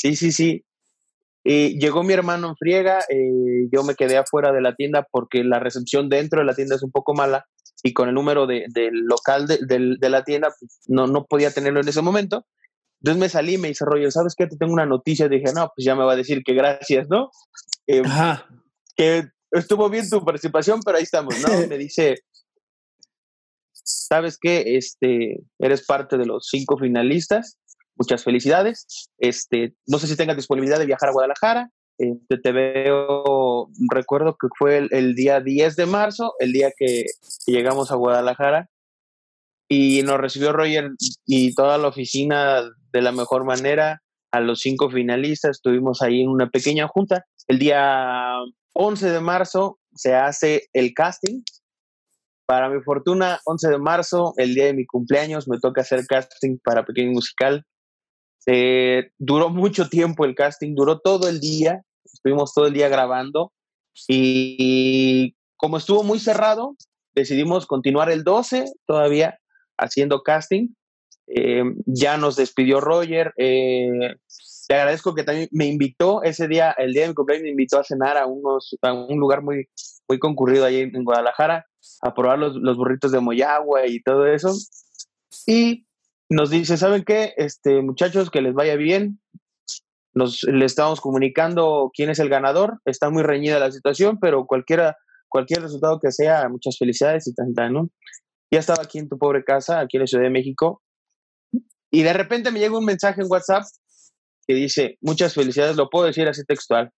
Sí, 0.00 0.16
sí, 0.16 0.32
sí. 0.32 0.64
Y 1.44 1.78
llegó 1.78 2.02
mi 2.02 2.14
hermano 2.14 2.48
en 2.48 2.56
friega, 2.56 3.00
eh, 3.10 3.68
yo 3.70 3.82
me 3.82 3.94
quedé 3.94 4.16
afuera 4.16 4.50
de 4.50 4.62
la 4.62 4.74
tienda 4.74 5.06
porque 5.10 5.44
la 5.44 5.58
recepción 5.58 6.08
dentro 6.08 6.40
de 6.40 6.46
la 6.46 6.54
tienda 6.54 6.76
es 6.76 6.82
un 6.82 6.90
poco 6.90 7.12
mala 7.12 7.44
y 7.82 7.92
con 7.92 8.08
el 8.08 8.14
número 8.14 8.46
de, 8.46 8.64
del 8.72 8.94
local 9.00 9.46
de, 9.46 9.58
de, 9.66 10.08
la 10.08 10.24
tienda 10.24 10.54
pues, 10.58 10.80
no, 10.86 11.06
no 11.06 11.26
podía 11.26 11.50
tenerlo 11.50 11.80
en 11.80 11.88
ese 11.88 12.00
momento. 12.00 12.46
Entonces 13.02 13.20
me 13.20 13.28
salí 13.28 13.54
y 13.54 13.58
me 13.58 13.68
dice, 13.68 13.84
Roger, 13.84 14.10
¿sabes 14.10 14.34
qué? 14.34 14.46
Te 14.46 14.56
tengo 14.56 14.72
una 14.72 14.86
noticia. 14.86 15.28
Dije, 15.28 15.52
no, 15.54 15.70
pues 15.74 15.84
ya 15.84 15.94
me 15.94 16.04
va 16.04 16.14
a 16.14 16.16
decir 16.16 16.42
que 16.44 16.54
gracias, 16.54 17.06
¿no? 17.10 17.30
Eh, 17.86 18.02
que 18.96 19.24
estuvo 19.50 19.90
bien 19.90 20.08
tu 20.08 20.24
participación, 20.24 20.80
pero 20.82 20.96
ahí 20.96 21.04
estamos, 21.04 21.34
¿no? 21.40 21.48
me 21.68 21.76
dice, 21.76 22.16
¿sabes 23.72 24.38
qué? 24.40 24.76
Este, 24.76 25.42
eres 25.58 25.84
parte 25.84 26.16
de 26.16 26.24
los 26.24 26.48
cinco 26.50 26.78
finalistas 26.78 27.58
muchas 28.00 28.24
felicidades. 28.24 29.10
Este, 29.18 29.74
no 29.86 29.98
sé 29.98 30.06
si 30.06 30.16
tengas 30.16 30.36
disponibilidad 30.36 30.78
de 30.78 30.86
viajar 30.86 31.10
a 31.10 31.12
Guadalajara. 31.12 31.70
Este, 31.98 32.38
te 32.38 32.50
veo, 32.50 33.68
recuerdo 33.90 34.36
que 34.40 34.48
fue 34.58 34.88
el, 34.90 35.14
día 35.14 35.40
10 35.40 35.76
de 35.76 35.84
marzo, 35.84 36.32
el 36.38 36.52
día 36.52 36.72
que, 36.76 37.04
llegamos 37.46 37.92
a 37.92 37.96
Guadalajara, 37.96 38.70
y 39.68 40.02
nos 40.02 40.18
recibió 40.18 40.52
Roger 40.52 40.90
y 41.26 41.54
toda 41.54 41.76
la 41.76 41.88
oficina 41.88 42.62
de 42.92 43.02
la 43.02 43.12
mejor 43.12 43.44
manera. 43.44 44.00
A 44.32 44.40
los 44.40 44.60
cinco 44.60 44.90
finalistas 44.90 45.56
estuvimos 45.56 46.02
ahí 46.02 46.22
en 46.22 46.28
una 46.28 46.48
pequeña 46.48 46.88
junta. 46.88 47.26
El 47.48 47.58
día 47.58 48.36
11 48.74 49.10
de 49.10 49.20
marzo 49.20 49.78
se 49.94 50.14
hace 50.14 50.68
el 50.72 50.94
casting. 50.94 51.42
Para 52.46 52.68
mi 52.68 52.80
fortuna, 52.80 53.40
11 53.44 53.68
de 53.68 53.78
marzo, 53.78 54.32
el 54.36 54.54
día 54.54 54.66
de 54.66 54.74
mi 54.74 54.86
cumpleaños, 54.86 55.48
me 55.48 55.58
toca 55.58 55.82
hacer 55.82 56.06
casting 56.06 56.58
para 56.64 56.84
Pequeño 56.84 57.10
Musical. 57.12 57.64
Eh, 58.46 59.10
duró 59.18 59.50
mucho 59.50 59.88
tiempo 59.88 60.24
el 60.24 60.34
casting, 60.34 60.74
duró 60.74 60.98
todo 60.98 61.28
el 61.28 61.40
día, 61.40 61.82
estuvimos 62.04 62.54
todo 62.54 62.66
el 62.66 62.72
día 62.72 62.88
grabando 62.88 63.52
y 64.08 65.34
como 65.56 65.76
estuvo 65.76 66.02
muy 66.02 66.18
cerrado, 66.18 66.76
decidimos 67.14 67.66
continuar 67.66 68.10
el 68.10 68.24
12 68.24 68.64
todavía 68.86 69.38
haciendo 69.78 70.22
casting. 70.22 70.68
Eh, 71.26 71.62
ya 71.86 72.16
nos 72.16 72.36
despidió 72.36 72.80
Roger. 72.80 73.32
Eh, 73.36 74.16
agradezco 74.68 75.14
que 75.14 75.24
también 75.24 75.48
me 75.52 75.66
invitó 75.66 76.22
ese 76.22 76.48
día, 76.48 76.72
el 76.78 76.92
día 76.92 77.02
de 77.02 77.08
mi 77.08 77.14
cumpleaños, 77.14 77.44
me 77.44 77.50
invitó 77.50 77.78
a 77.78 77.84
cenar 77.84 78.16
a, 78.16 78.26
unos, 78.26 78.76
a 78.82 78.92
un 78.92 79.18
lugar 79.18 79.42
muy, 79.42 79.68
muy 80.08 80.18
concurrido 80.18 80.64
ahí 80.64 80.80
en, 80.80 81.04
Guadalajara, 81.04 81.66
a 82.02 82.14
probar 82.14 82.38
los, 82.38 82.56
los 82.56 82.76
burritos 82.76 83.12
de 83.12 83.20
Moyagua 83.20 83.86
y 83.86 84.00
todo 84.02 84.26
eso. 84.26 84.54
Y 85.46 85.86
nos 86.30 86.48
dice, 86.48 86.76
¿saben 86.76 87.02
qué? 87.04 87.34
Este, 87.36 87.82
muchachos, 87.82 88.30
que 88.30 88.40
les 88.40 88.54
vaya 88.54 88.76
bien. 88.76 89.20
Nos 90.14 90.44
le 90.44 90.64
estamos 90.64 91.00
comunicando 91.00 91.90
quién 91.92 92.08
es 92.08 92.20
el 92.20 92.28
ganador. 92.28 92.80
Está 92.84 93.10
muy 93.10 93.24
reñida 93.24 93.58
la 93.58 93.72
situación, 93.72 94.18
pero 94.20 94.46
cualquiera, 94.46 94.96
cualquier 95.28 95.62
resultado 95.62 95.98
que 96.00 96.12
sea, 96.12 96.48
muchas 96.48 96.78
felicidades 96.78 97.26
y 97.26 97.34
tan, 97.34 97.72
¿no? 97.72 97.90
Ya 98.52 98.60
estaba 98.60 98.82
aquí 98.82 98.98
en 98.98 99.08
tu 99.08 99.18
pobre 99.18 99.44
casa, 99.44 99.80
aquí 99.80 99.96
en 99.96 100.02
la 100.02 100.06
Ciudad 100.06 100.24
de 100.24 100.30
México. 100.30 100.82
Y 101.90 102.02
de 102.04 102.12
repente 102.12 102.52
me 102.52 102.60
llega 102.60 102.78
un 102.78 102.84
mensaje 102.84 103.20
en 103.22 103.28
WhatsApp 103.28 103.64
que 104.46 104.54
dice, 104.54 104.98
muchas 105.00 105.34
felicidades, 105.34 105.76
lo 105.76 105.90
puedo 105.90 106.06
decir 106.06 106.28
así 106.28 106.44
textual. 106.44 106.92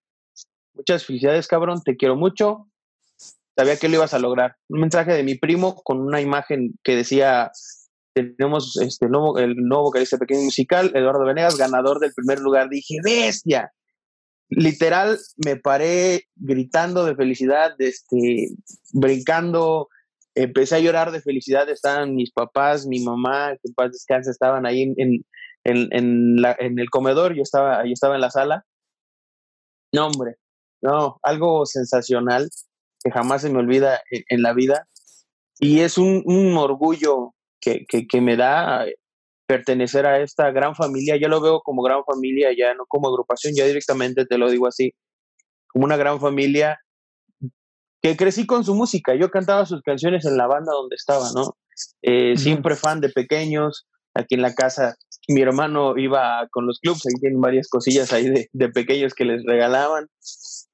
Muchas 0.74 1.06
felicidades, 1.06 1.48
cabrón, 1.48 1.80
te 1.82 1.96
quiero 1.96 2.16
mucho. 2.16 2.68
Sabía 3.56 3.78
que 3.78 3.88
lo 3.88 3.96
ibas 3.96 4.12
a 4.12 4.18
lograr. 4.18 4.56
Un 4.68 4.80
mensaje 4.80 5.12
de 5.12 5.22
mi 5.22 5.36
primo 5.36 5.76
con 5.82 6.00
una 6.00 6.20
imagen 6.20 6.78
que 6.82 6.96
decía, 6.96 7.50
tenemos 8.14 8.76
este 8.76 9.08
nuevo, 9.08 9.38
el 9.38 9.56
nuevo 9.56 9.84
vocalista 9.84 10.18
pequeño 10.18 10.42
musical, 10.42 10.90
Eduardo 10.94 11.24
Venegas, 11.24 11.56
ganador 11.56 11.98
del 11.98 12.12
primer 12.12 12.40
lugar. 12.40 12.68
Dije, 12.68 12.98
bestia. 13.02 13.72
Literal, 14.48 15.18
me 15.44 15.56
paré 15.56 16.24
gritando 16.36 17.06
de 17.06 17.16
felicidad, 17.16 17.74
este, 17.78 18.50
brincando, 18.92 19.88
empecé 20.34 20.76
a 20.76 20.80
llorar 20.80 21.10
de 21.10 21.22
felicidad. 21.22 21.68
Estaban 21.70 22.14
mis 22.14 22.32
papás, 22.32 22.86
mi 22.86 23.02
mamá, 23.02 23.52
que 23.52 23.68
en 23.68 23.74
paz 23.74 23.92
descanse, 23.92 24.30
estaban 24.30 24.66
ahí 24.66 24.82
en, 24.82 25.24
en, 25.64 25.88
en, 25.90 26.36
la, 26.36 26.54
en 26.58 26.78
el 26.78 26.90
comedor, 26.90 27.34
yo 27.34 27.42
estaba, 27.42 27.84
yo 27.86 27.92
estaba 27.92 28.14
en 28.14 28.20
la 28.20 28.30
sala. 28.30 28.66
No, 29.94 30.08
hombre, 30.08 30.36
no, 30.82 31.18
algo 31.22 31.64
sensacional 31.64 32.50
que 33.02 33.10
jamás 33.10 33.42
se 33.42 33.50
me 33.50 33.58
olvida 33.58 34.02
en, 34.10 34.42
la 34.42 34.52
vida. 34.52 34.86
Y 35.58 35.80
es 35.80 35.96
un 35.96 36.56
orgullo 36.56 37.34
que, 37.62 38.06
que, 38.06 38.20
me 38.20 38.36
da 38.36 38.84
pertenecer 39.46 40.04
a 40.04 40.20
esta 40.20 40.50
gran 40.50 40.74
familia. 40.74 41.16
Ya 41.16 41.28
lo 41.28 41.40
veo 41.40 41.60
como 41.60 41.82
gran 41.82 42.02
familia, 42.04 42.50
ya 42.56 42.74
no 42.74 42.84
como 42.86 43.08
agrupación, 43.08 43.54
ya 43.56 43.64
directamente 43.64 44.26
te 44.26 44.36
lo 44.36 44.50
digo 44.50 44.66
así, 44.66 44.92
como 45.68 45.84
una 45.84 45.96
gran 45.96 46.20
familia 46.20 46.78
que 48.02 48.16
crecí 48.16 48.46
con 48.46 48.64
su 48.64 48.74
música. 48.74 49.14
Yo 49.14 49.30
cantaba 49.30 49.64
sus 49.64 49.80
canciones 49.82 50.26
en 50.26 50.36
la 50.36 50.48
banda 50.48 50.72
donde 50.72 50.96
estaba, 50.96 51.30
¿no? 51.34 51.56
Eh, 52.02 52.36
siempre 52.36 52.76
fan 52.76 53.00
de 53.00 53.08
pequeños. 53.08 53.86
Aquí 54.14 54.34
en 54.34 54.42
la 54.42 54.54
casa, 54.54 54.96
mi 55.28 55.40
hermano 55.40 55.96
iba 55.96 56.46
con 56.50 56.66
los 56.66 56.80
clubs, 56.80 57.06
ahí 57.06 57.18
tienen 57.18 57.40
varias 57.40 57.68
cosillas 57.68 58.12
ahí 58.12 58.28
de, 58.28 58.48
de 58.52 58.68
pequeños 58.68 59.14
que 59.14 59.24
les 59.24 59.42
regalaban. 59.44 60.08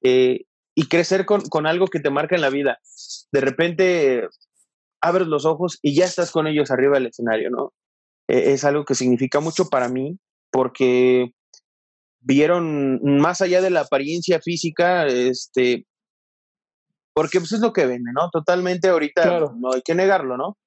Eh, 0.01 0.41
y 0.75 0.87
crecer 0.87 1.25
con, 1.25 1.41
con 1.41 1.67
algo 1.67 1.87
que 1.87 1.99
te 1.99 2.09
marca 2.09 2.35
en 2.35 2.41
la 2.41 2.49
vida. 2.49 2.79
De 3.31 3.41
repente 3.41 4.27
abres 5.01 5.27
los 5.27 5.45
ojos 5.45 5.79
y 5.81 5.95
ya 5.95 6.05
estás 6.05 6.31
con 6.31 6.47
ellos 6.47 6.71
arriba 6.71 6.95
del 6.95 7.07
escenario, 7.07 7.49
¿no? 7.49 7.73
E, 8.27 8.53
es 8.53 8.63
algo 8.63 8.85
que 8.85 8.95
significa 8.95 9.39
mucho 9.39 9.65
para 9.69 9.89
mí 9.89 10.17
porque 10.51 11.33
vieron 12.21 12.99
más 13.19 13.41
allá 13.41 13.61
de 13.61 13.69
la 13.69 13.81
apariencia 13.81 14.39
física, 14.41 15.05
este, 15.07 15.85
porque 17.13 17.39
pues 17.39 17.53
es 17.53 17.59
lo 17.61 17.73
que 17.73 17.85
venden, 17.85 18.13
¿no? 18.13 18.29
Totalmente 18.29 18.89
ahorita 18.89 19.51
no 19.55 19.73
hay 19.73 19.81
que 19.81 19.95
negarlo, 19.95 20.37
¿no? 20.37 20.57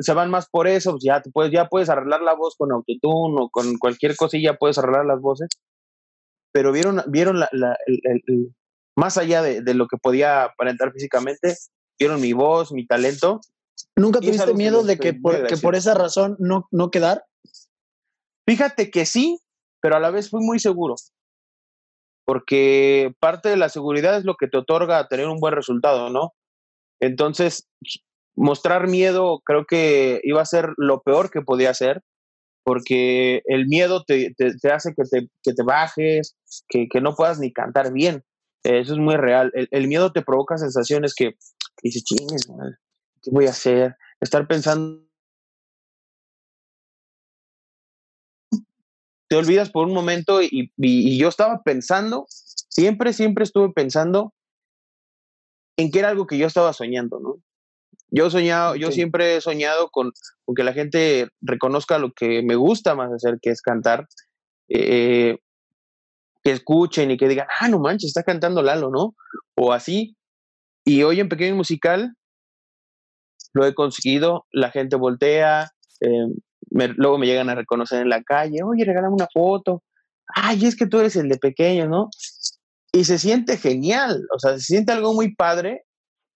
se 0.00 0.12
van 0.12 0.30
más 0.30 0.48
por 0.48 0.68
eso, 0.68 0.92
pues 0.92 1.04
ya, 1.04 1.20
puedes, 1.32 1.50
ya 1.52 1.66
puedes 1.66 1.88
arreglar 1.88 2.20
la 2.22 2.34
voz 2.34 2.54
con 2.56 2.70
autotune 2.70 3.36
o 3.40 3.48
con 3.48 3.76
cualquier 3.78 4.14
cosilla, 4.14 4.56
puedes 4.56 4.78
arreglar 4.78 5.06
las 5.06 5.20
voces, 5.20 5.48
pero 6.52 6.70
vieron, 6.70 7.02
vieron 7.08 7.40
la, 7.40 7.48
el, 7.86 8.54
más 8.96 9.18
allá 9.18 9.42
de, 9.42 9.62
de, 9.62 9.74
lo 9.74 9.88
que 9.88 9.96
podía 9.96 10.44
aparentar 10.44 10.92
físicamente, 10.92 11.56
vieron 11.98 12.20
mi 12.20 12.32
voz, 12.32 12.72
mi 12.72 12.86
talento. 12.86 13.40
¿Nunca 13.96 14.20
tuviste 14.20 14.54
miedo 14.54 14.82
de 14.84 14.98
que 14.98 15.14
por, 15.14 15.46
que 15.46 15.56
por 15.56 15.74
esa 15.74 15.94
razón 15.94 16.36
no, 16.38 16.68
no 16.70 16.90
quedar? 16.90 17.24
Fíjate 18.46 18.90
que 18.90 19.04
sí, 19.06 19.40
pero 19.80 19.96
a 19.96 20.00
la 20.00 20.10
vez 20.10 20.30
fui 20.30 20.40
muy 20.44 20.58
seguro. 20.58 20.94
Porque 22.24 23.12
parte 23.20 23.48
de 23.48 23.56
la 23.56 23.68
seguridad 23.68 24.16
es 24.16 24.24
lo 24.24 24.36
que 24.36 24.48
te 24.48 24.58
otorga 24.58 25.08
tener 25.08 25.28
un 25.28 25.40
buen 25.40 25.54
resultado, 25.54 26.10
¿no? 26.10 26.34
Entonces, 27.00 27.68
mostrar 28.36 28.88
miedo 28.88 29.40
creo 29.44 29.64
que 29.66 30.20
iba 30.22 30.40
a 30.40 30.46
ser 30.46 30.72
lo 30.76 31.02
peor 31.02 31.30
que 31.30 31.42
podía 31.42 31.70
hacer, 31.70 32.02
porque 32.64 33.42
el 33.46 33.66
miedo 33.66 34.04
te, 34.04 34.34
te, 34.34 34.70
hace 34.70 34.94
que 34.94 35.04
te, 35.04 35.28
que 35.42 35.54
te 35.54 35.62
bajes, 35.62 36.36
que, 36.68 36.86
que, 36.88 37.00
no 37.00 37.14
puedas 37.14 37.38
ni 37.38 37.52
cantar 37.52 37.92
bien. 37.92 38.24
Eso 38.62 38.92
es 38.92 38.98
muy 38.98 39.16
real. 39.16 39.50
El, 39.54 39.68
el 39.70 39.88
miedo 39.88 40.12
te 40.12 40.22
provoca 40.22 40.58
sensaciones 40.58 41.14
que 41.14 41.36
y 41.82 41.88
dices, 41.88 42.04
chingues, 42.04 42.46
¿qué 43.22 43.30
voy 43.30 43.46
a 43.46 43.50
hacer? 43.50 43.96
Estar 44.20 44.46
pensando. 44.46 45.06
Te 49.28 49.36
olvidas 49.36 49.70
por 49.70 49.86
un 49.86 49.94
momento 49.94 50.42
y, 50.42 50.72
y, 50.76 51.18
yo 51.18 51.28
estaba 51.28 51.62
pensando, 51.62 52.24
siempre, 52.28 53.12
siempre 53.12 53.44
estuve 53.44 53.70
pensando 53.72 54.32
en 55.76 55.90
que 55.90 55.98
era 55.98 56.08
algo 56.08 56.26
que 56.26 56.38
yo 56.38 56.46
estaba 56.46 56.72
soñando, 56.72 57.20
¿no? 57.20 57.36
Yo 58.10 58.30
soñado, 58.30 58.74
yo 58.74 58.90
siempre 58.90 59.36
he 59.36 59.40
soñado 59.42 59.90
con, 59.90 60.12
con, 60.46 60.54
que 60.54 60.64
la 60.64 60.72
gente 60.72 61.28
reconozca 61.42 61.98
lo 61.98 62.12
que 62.12 62.42
me 62.42 62.56
gusta 62.56 62.94
más 62.94 63.12
hacer, 63.12 63.38
que 63.40 63.50
es 63.50 63.60
cantar. 63.60 64.08
Eh, 64.70 65.36
que 66.42 66.52
escuchen 66.52 67.10
y 67.10 67.16
que 67.16 67.28
digan, 67.28 67.46
ah, 67.60 67.68
no 67.68 67.78
manches, 67.78 68.08
está 68.08 68.22
cantando 68.22 68.62
Lalo, 68.62 68.90
¿no? 68.90 69.14
O 69.56 69.72
así. 69.72 70.16
Y 70.88 71.02
hoy 71.02 71.20
en 71.20 71.28
Pequeño 71.28 71.54
Musical 71.54 72.14
lo 73.52 73.66
he 73.66 73.74
conseguido, 73.74 74.46
la 74.50 74.70
gente 74.70 74.96
voltea, 74.96 75.70
eh, 76.00 76.28
luego 76.70 77.18
me 77.18 77.26
llegan 77.26 77.50
a 77.50 77.54
reconocer 77.54 78.00
en 78.00 78.08
la 78.08 78.22
calle, 78.22 78.62
oye, 78.64 78.86
regálame 78.86 79.12
una 79.12 79.28
foto, 79.30 79.82
ay, 80.34 80.64
es 80.64 80.76
que 80.76 80.86
tú 80.86 80.98
eres 80.98 81.14
el 81.16 81.28
de 81.28 81.36
pequeño, 81.36 81.88
¿no? 81.88 82.08
Y 82.90 83.04
se 83.04 83.18
siente 83.18 83.58
genial, 83.58 84.26
o 84.34 84.38
sea, 84.38 84.54
se 84.54 84.60
siente 84.60 84.92
algo 84.92 85.12
muy 85.12 85.34
padre, 85.34 85.82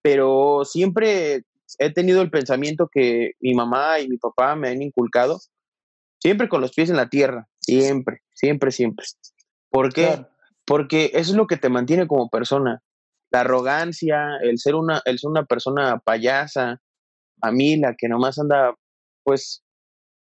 pero 0.03 0.67
siempre 0.67 1.45
he 1.79 1.91
tenido 1.91 2.21
el 2.21 2.31
pensamiento 2.31 2.91
que 2.93 3.31
mi 3.41 3.55
mamá 3.55 4.01
y 4.01 4.09
mi 4.09 4.19
papá 4.19 4.55
me 4.55 4.69
han 4.69 4.83
inculcado, 4.83 5.41
siempre 6.21 6.51
con 6.51 6.61
los 6.61 6.73
pies 6.73 6.91
en 6.91 6.97
la 6.97 7.09
tierra, 7.09 7.49
siempre, 7.59 8.19
siempre, 8.35 8.71
siempre. 8.71 9.07
¿Por 9.71 9.95
qué? 9.95 10.27
Porque 10.67 11.07
eso 11.15 11.31
es 11.31 11.37
lo 11.39 11.47
que 11.47 11.57
te 11.57 11.71
mantiene 11.71 12.07
como 12.07 12.29
persona 12.29 12.83
la 13.33 13.41
arrogancia, 13.41 14.37
el 14.43 14.59
ser 14.59 14.75
una, 14.75 15.01
el 15.07 15.19
ser 15.19 15.31
una 15.31 15.45
persona 15.45 15.99
payasa, 15.99 16.81
a 17.41 17.51
mí 17.51 17.77
la 17.77 17.95
que 17.97 18.09
nomás 18.09 18.39
anda, 18.39 18.75
pues, 19.25 19.65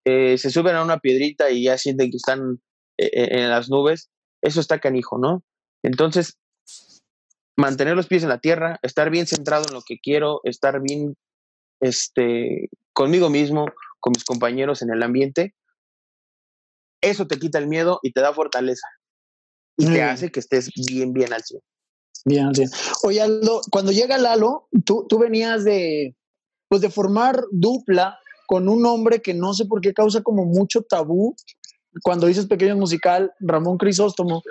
eh, 0.06 0.38
se 0.38 0.50
suben 0.50 0.76
a 0.76 0.84
una 0.84 1.00
piedrita 1.00 1.50
y 1.50 1.64
ya 1.64 1.78
sienten 1.78 2.12
que 2.12 2.18
están 2.18 2.62
eh, 2.98 3.10
eh, 3.12 3.28
en 3.32 3.50
las 3.50 3.70
nubes, 3.70 4.10
eso 4.42 4.60
está 4.60 4.80
canijo, 4.80 5.18
¿no? 5.18 5.44
Entonces, 5.84 6.38
mantener 7.58 7.96
los 7.96 8.08
pies 8.08 8.24
en 8.24 8.30
la 8.30 8.40
tierra, 8.40 8.80
estar 8.84 9.10
bien 9.10 9.28
centrado 9.28 9.66
en 9.68 9.74
lo 9.74 9.82
que 9.82 10.00
quiero, 10.00 10.42
estar 10.44 10.80
bien 10.82 11.16
este, 11.80 12.70
conmigo 12.94 13.30
mismo, 13.30 13.66
con 14.00 14.14
mis 14.16 14.24
compañeros 14.24 14.82
en 14.82 14.92
el 14.92 15.02
ambiente, 15.04 15.56
eso 17.02 17.26
te 17.26 17.40
quita 17.40 17.58
el 17.58 17.68
miedo 17.68 18.00
y 18.04 18.12
te 18.12 18.22
da 18.22 18.34
fortaleza. 18.34 18.88
Y 19.78 19.88
te 19.88 20.04
hace 20.04 20.32
que 20.32 20.40
estés 20.40 20.70
bien, 20.88 21.14
bien 21.14 21.34
al 21.34 21.42
100. 21.42 21.62
Bien 22.26 22.54
100. 22.54 22.70
Oye, 23.04 23.22
Aldo, 23.22 23.62
cuando 23.72 23.92
llega 23.92 24.18
Lalo, 24.18 24.68
tú, 24.86 25.06
tú 25.08 25.18
venías 25.18 25.64
de, 25.64 26.16
pues 26.68 26.82
de 26.82 26.90
formar 26.90 27.44
dupla 27.52 28.18
con 28.48 28.68
un 28.68 28.86
hombre 28.86 29.22
que 29.22 29.34
no 29.34 29.54
sé 29.54 29.66
por 29.66 29.82
qué 29.82 29.94
causa 29.94 30.22
como 30.22 30.46
mucho 30.46 30.82
tabú. 30.82 31.36
Cuando 32.04 32.28
dices 32.28 32.48
pequeño 32.48 32.76
musical, 32.76 33.34
Ramón 33.40 33.78
Crisóstomo, 33.78 34.42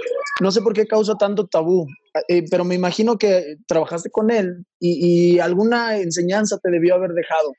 no 0.40 0.50
sé 0.50 0.62
por 0.62 0.72
qué 0.72 0.86
causa 0.86 1.14
tanto 1.14 1.46
tabú, 1.46 1.86
eh, 2.28 2.44
pero 2.50 2.64
me 2.64 2.74
imagino 2.74 3.16
que 3.16 3.56
trabajaste 3.66 4.10
con 4.10 4.30
él 4.30 4.64
y, 4.78 5.38
alguna 5.38 5.98
enseñanza 5.98 6.58
te 6.58 6.70
debió 6.70 6.94
haber 6.94 7.12
dejado. 7.12 7.52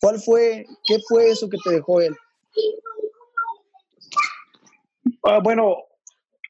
¿Cuál 0.00 0.20
fue, 0.20 0.64
qué 0.84 0.98
fue 1.08 1.30
eso 1.30 1.48
que 1.48 1.58
te 1.64 1.70
dejó 1.70 2.00
él? 2.00 2.14
Ah, 5.24 5.40
bueno, 5.42 5.76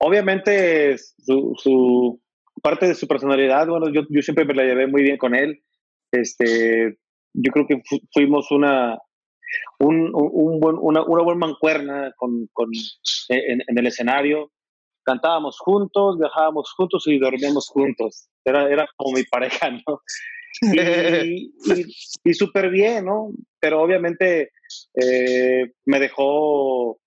obviamente 0.00 0.96
su, 0.98 2.20
parte 2.64 2.86
de 2.86 2.94
su 2.94 3.06
personalidad, 3.06 3.66
bueno, 3.66 3.90
yo, 3.92 4.06
yo 4.08 4.22
siempre 4.22 4.46
me 4.46 4.54
la 4.54 4.64
llevé 4.64 4.86
muy 4.86 5.02
bien 5.02 5.18
con 5.18 5.34
él. 5.34 5.62
Este, 6.10 6.96
yo 7.34 7.52
creo 7.52 7.66
que 7.66 7.82
fuimos 8.10 8.50
una, 8.50 8.96
un, 9.80 10.10
un 10.14 10.60
una, 10.80 11.02
una, 11.02 11.22
buena 11.22 11.46
mancuerna 11.46 12.10
con, 12.16 12.48
con 12.54 12.70
en, 13.28 13.60
el 13.66 13.86
escenario. 13.86 14.50
Cantábamos 15.04 15.58
juntos, 15.58 16.18
viajábamos 16.18 16.72
juntos 16.72 17.06
y 17.06 17.18
dormíamos 17.18 17.68
juntos. 17.68 18.28
Era, 18.42 18.66
era 18.70 18.88
como 18.96 19.14
mi 19.14 19.24
pareja, 19.24 19.70
¿no? 19.70 20.00
Y, 20.62 21.52
y, 22.24 22.32
súper 22.32 22.70
bien, 22.70 23.04
¿no? 23.04 23.30
Pero 23.60 23.82
obviamente 23.82 24.52
eh, 24.94 25.70
me 25.84 26.00
dejó 26.00 26.98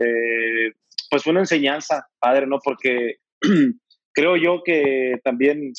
eh, 0.00 0.72
pues 1.10 1.26
una 1.26 1.40
enseñanza, 1.40 2.06
padre, 2.18 2.46
¿no? 2.46 2.58
Porque 2.62 3.16
creo 4.18 4.36
yo 4.36 4.62
que 4.64 5.20
también 5.22 5.72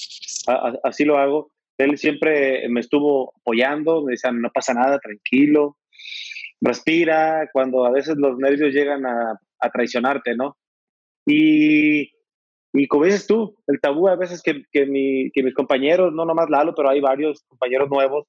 así 0.84 1.03
lo 1.03 1.17
hago. 1.17 1.51
Él 1.77 1.98
siempre 1.98 2.69
me 2.69 2.79
estuvo 2.79 3.34
apoyando, 3.41 4.01
me 4.01 4.13
decía, 4.13 4.31
no 4.31 4.50
pasa 4.53 4.74
nada, 4.74 4.98
tranquilo, 5.00 5.77
respira, 6.62 7.50
cuando 7.51 7.86
a 7.86 7.91
veces 7.91 8.15
los 8.17 8.38
nervios 8.38 8.74
llegan 8.74 9.05
a, 9.05 9.38
traicionarte, 9.74 10.38
¿no? 10.38 10.55
Y, 11.25 12.12
y, 12.72 12.88
como 12.88 13.03
dices 13.03 13.27
tú, 13.27 13.58
el 13.67 13.81
tabú 13.81 14.08
a 14.08 14.15
veces 14.15 14.41
que, 14.41 14.63
que, 14.72 14.86
mi, 14.86 15.29
que 15.31 15.43
mis 15.43 15.53
compañeros, 15.53 16.13
no 16.13 16.24
nomás 16.24 16.50
Lalo, 16.50 16.74
pero 16.74 16.89
hay 16.89 17.01
varios 17.01 17.43
compañeros 17.43 17.89
nuevos 17.89 18.25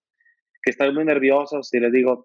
que 0.61 0.73
están 0.73 0.93
muy 0.93 1.05
nerviosos 1.05 1.73
y 1.73 1.79
les 1.79 1.93
digo, 1.93 2.25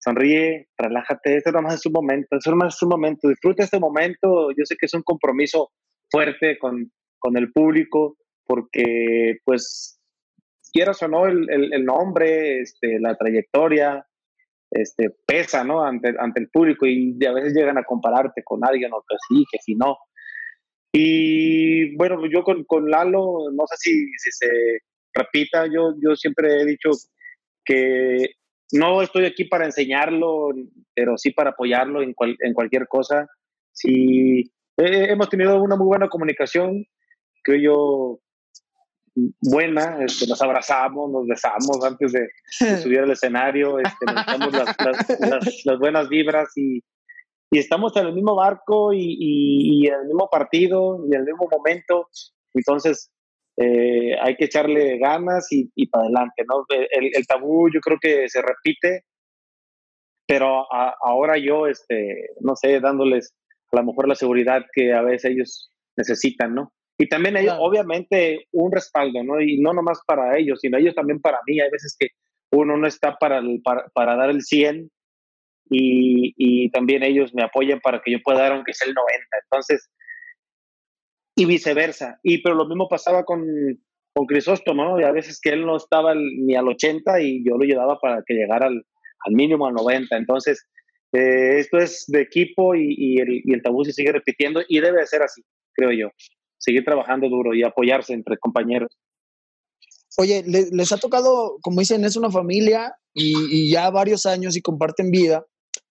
sonríe, 0.00 0.66
relájate, 0.76 1.36
este 1.36 1.52
nomás 1.52 1.74
es 1.74 1.86
un 1.86 1.92
momento, 1.92 2.36
es 2.36 2.46
nomás 2.48 2.74
es 2.74 2.82
un 2.82 2.88
momento, 2.88 3.28
disfruta 3.28 3.62
este 3.62 3.78
momento, 3.78 4.50
yo 4.50 4.64
sé 4.64 4.74
que 4.76 4.86
es 4.86 4.94
un 4.94 5.02
compromiso 5.02 5.70
fuerte 6.10 6.58
con, 6.58 6.90
con 7.24 7.38
el 7.38 7.50
público, 7.52 8.18
porque 8.46 9.38
pues 9.46 9.98
quieras 10.70 11.02
o 11.02 11.08
no, 11.08 11.26
el, 11.26 11.50
el, 11.50 11.72
el 11.72 11.84
nombre, 11.86 12.60
este, 12.60 13.00
la 13.00 13.16
trayectoria, 13.16 14.06
este, 14.70 15.08
pesa, 15.26 15.64
¿no? 15.64 15.82
Ante, 15.82 16.14
ante 16.18 16.40
el 16.40 16.50
público 16.50 16.84
y 16.84 17.16
a 17.24 17.32
veces 17.32 17.54
llegan 17.54 17.78
a 17.78 17.84
compararte 17.84 18.42
con 18.44 18.60
alguien 18.62 18.92
o 18.92 19.02
que 19.08 19.16
sí, 19.26 19.44
que 19.50 19.58
si 19.58 19.74
no. 19.74 19.96
Y 20.92 21.96
bueno, 21.96 22.20
yo 22.30 22.42
con, 22.42 22.64
con 22.64 22.90
Lalo, 22.90 23.50
no 23.52 23.64
sé 23.68 23.76
si, 23.78 24.06
si, 24.18 24.30
se 24.30 24.48
repita, 25.14 25.66
yo, 25.66 25.94
yo 26.02 26.14
siempre 26.16 26.60
he 26.60 26.66
dicho 26.66 26.90
que 27.64 28.34
no 28.72 29.00
estoy 29.00 29.24
aquí 29.24 29.44
para 29.44 29.64
enseñarlo, 29.64 30.50
pero 30.94 31.16
sí 31.16 31.30
para 31.30 31.50
apoyarlo 31.50 32.02
en, 32.02 32.14
en 32.40 32.52
cualquier 32.52 32.86
cosa. 32.86 33.26
Si 33.72 34.52
hemos 34.76 35.30
tenido 35.30 35.62
una 35.62 35.76
muy 35.76 35.86
buena 35.86 36.08
comunicación, 36.08 36.84
creo 37.44 37.60
yo, 37.60 38.20
buena, 39.40 39.98
este, 40.04 40.26
nos 40.26 40.40
abrazamos, 40.42 41.10
nos 41.10 41.26
besamos 41.26 41.84
antes 41.84 42.12
de, 42.12 42.28
subir 42.82 43.00
al 43.00 43.10
escenario, 43.10 43.78
este, 43.78 44.06
nos 44.06 44.26
damos 44.26 44.52
las, 45.64 45.78
buenas 45.78 46.08
vibras 46.08 46.48
y, 46.56 46.82
y, 47.50 47.58
estamos 47.58 47.96
en 47.96 48.06
el 48.06 48.14
mismo 48.14 48.34
barco 48.34 48.92
y, 48.92 49.16
y, 49.18 49.86
en 49.86 49.94
el 49.94 50.06
mismo 50.06 50.28
partido 50.30 51.04
y 51.08 51.14
en 51.14 51.20
el 51.20 51.26
mismo 51.26 51.48
momento. 51.50 52.08
Entonces, 52.54 53.10
eh, 53.56 54.16
hay 54.20 54.36
que 54.36 54.46
echarle 54.46 54.98
ganas 54.98 55.46
y, 55.50 55.86
para 55.86 56.04
adelante, 56.04 56.44
¿no? 56.48 56.64
El, 56.90 57.26
tabú 57.26 57.68
yo 57.72 57.80
creo 57.80 57.98
que 58.00 58.28
se 58.28 58.42
repite, 58.42 59.04
pero 60.26 60.66
ahora 60.72 61.38
yo, 61.38 61.66
este, 61.66 62.30
no 62.40 62.56
sé, 62.56 62.80
dándoles 62.80 63.34
a 63.70 63.76
lo 63.76 63.84
mejor 63.84 64.08
la 64.08 64.14
seguridad 64.14 64.62
que 64.72 64.92
a 64.92 65.02
veces 65.02 65.32
ellos 65.32 65.70
necesitan, 65.96 66.54
¿no? 66.54 66.72
Y 66.98 67.08
también 67.08 67.36
ellos, 67.36 67.56
obviamente, 67.58 68.46
un 68.52 68.70
respaldo, 68.70 69.24
¿no? 69.24 69.40
Y 69.40 69.58
no 69.60 69.72
nomás 69.72 70.00
para 70.06 70.38
ellos, 70.38 70.60
sino 70.60 70.78
ellos 70.78 70.94
también 70.94 71.20
para 71.20 71.40
mí. 71.46 71.60
Hay 71.60 71.70
veces 71.70 71.96
que 71.98 72.08
uno 72.52 72.76
no 72.76 72.86
está 72.86 73.16
para, 73.16 73.42
para, 73.64 73.88
para, 73.92 74.16
dar 74.16 74.30
el 74.30 74.42
100 74.42 74.90
y, 75.70 76.34
y, 76.36 76.70
también 76.70 77.02
ellos 77.02 77.34
me 77.34 77.42
apoyan 77.42 77.80
para 77.80 78.00
que 78.00 78.12
yo 78.12 78.18
pueda 78.22 78.42
dar 78.42 78.52
aunque 78.52 78.74
sea 78.74 78.86
el 78.86 78.94
90. 78.94 79.26
Entonces, 79.42 79.90
y 81.36 81.46
viceversa. 81.46 82.20
Y 82.22 82.42
pero 82.42 82.54
lo 82.54 82.68
mismo 82.68 82.88
pasaba 82.88 83.24
con, 83.24 83.44
con 84.12 84.26
Crisóstomo, 84.26 84.84
¿no? 84.84 85.00
Y 85.00 85.02
a 85.02 85.10
veces 85.10 85.40
que 85.40 85.50
él 85.50 85.66
no 85.66 85.76
estaba 85.76 86.14
ni 86.14 86.54
al 86.54 86.68
80 86.68 87.20
y 87.22 87.44
yo 87.44 87.56
lo 87.56 87.64
llevaba 87.64 87.98
para 87.98 88.22
que 88.24 88.34
llegara 88.34 88.66
al, 88.66 88.84
al 89.26 89.34
mínimo 89.34 89.66
al 89.66 89.74
90. 89.74 90.16
Entonces, 90.16 90.64
eh, 91.12 91.58
esto 91.58 91.78
es 91.78 92.04
de 92.06 92.20
equipo 92.20 92.76
y, 92.76 92.94
y, 92.96 93.18
el, 93.18 93.42
y 93.44 93.52
el 93.52 93.62
tabú 93.62 93.84
se 93.84 93.92
sigue 93.92 94.12
repitiendo 94.12 94.62
y 94.68 94.78
debe 94.78 95.04
ser 95.06 95.22
así, 95.22 95.42
creo 95.74 95.90
yo 95.90 96.10
seguir 96.58 96.84
trabajando 96.84 97.28
duro 97.28 97.54
y 97.54 97.62
apoyarse 97.62 98.12
entre 98.12 98.38
compañeros. 98.38 98.96
Oye, 100.16 100.44
les, 100.46 100.92
ha 100.92 100.96
tocado, 100.96 101.58
como 101.60 101.80
dicen, 101.80 102.04
es 102.04 102.16
una 102.16 102.30
familia 102.30 102.94
y, 103.12 103.70
ya 103.70 103.90
varios 103.90 104.26
años 104.26 104.56
y 104.56 104.62
comparten 104.62 105.10
vida 105.10 105.44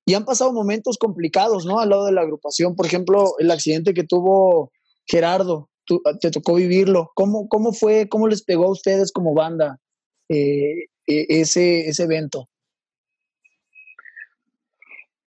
y 0.06 0.14
han 0.14 0.26
pasado 0.26 0.54
momentos 0.54 0.98
complicados, 0.98 1.66
¿no? 1.66 1.80
Al 1.80 1.90
lado 1.90 2.06
de 2.06 2.14
la 2.14 2.22
agrupación, 2.22 2.76
por 2.76 2.86
ejemplo, 2.86 3.34
el 3.40 3.52
accidente 3.52 3.94
que 3.94 4.04
tuvo 4.04 4.72
Gerardo, 5.06 5.70
te 6.22 6.32
tocó 6.32 6.56
vivirlo. 6.56 7.12
¿Cómo, 7.16 7.48
¿Cómo 7.48 7.74
fue, 7.74 8.08
cómo 8.08 8.28
les 8.28 8.44
pegó 8.44 8.66
a 8.66 8.72
ustedes 8.72 9.12
como 9.12 9.34
banda 9.34 9.80
eh, 10.30 10.86
e, 11.08 11.26
ese, 11.30 11.88
ese 11.88 12.04
evento? 12.04 12.50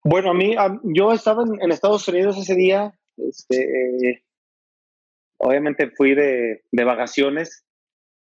Bueno, 0.05 0.31
a 0.31 0.35
mí, 0.35 0.55
yo 0.83 1.12
estaba 1.12 1.45
en, 1.45 1.71
Estados 1.71 2.07
Unidos 2.09 2.37
ese 2.37 2.55
día, 2.55 2.92
este, 3.16 4.25
obviamente 5.42 5.90
fui 5.96 6.14
de, 6.14 6.62
de 6.70 6.85
vacaciones 6.85 7.64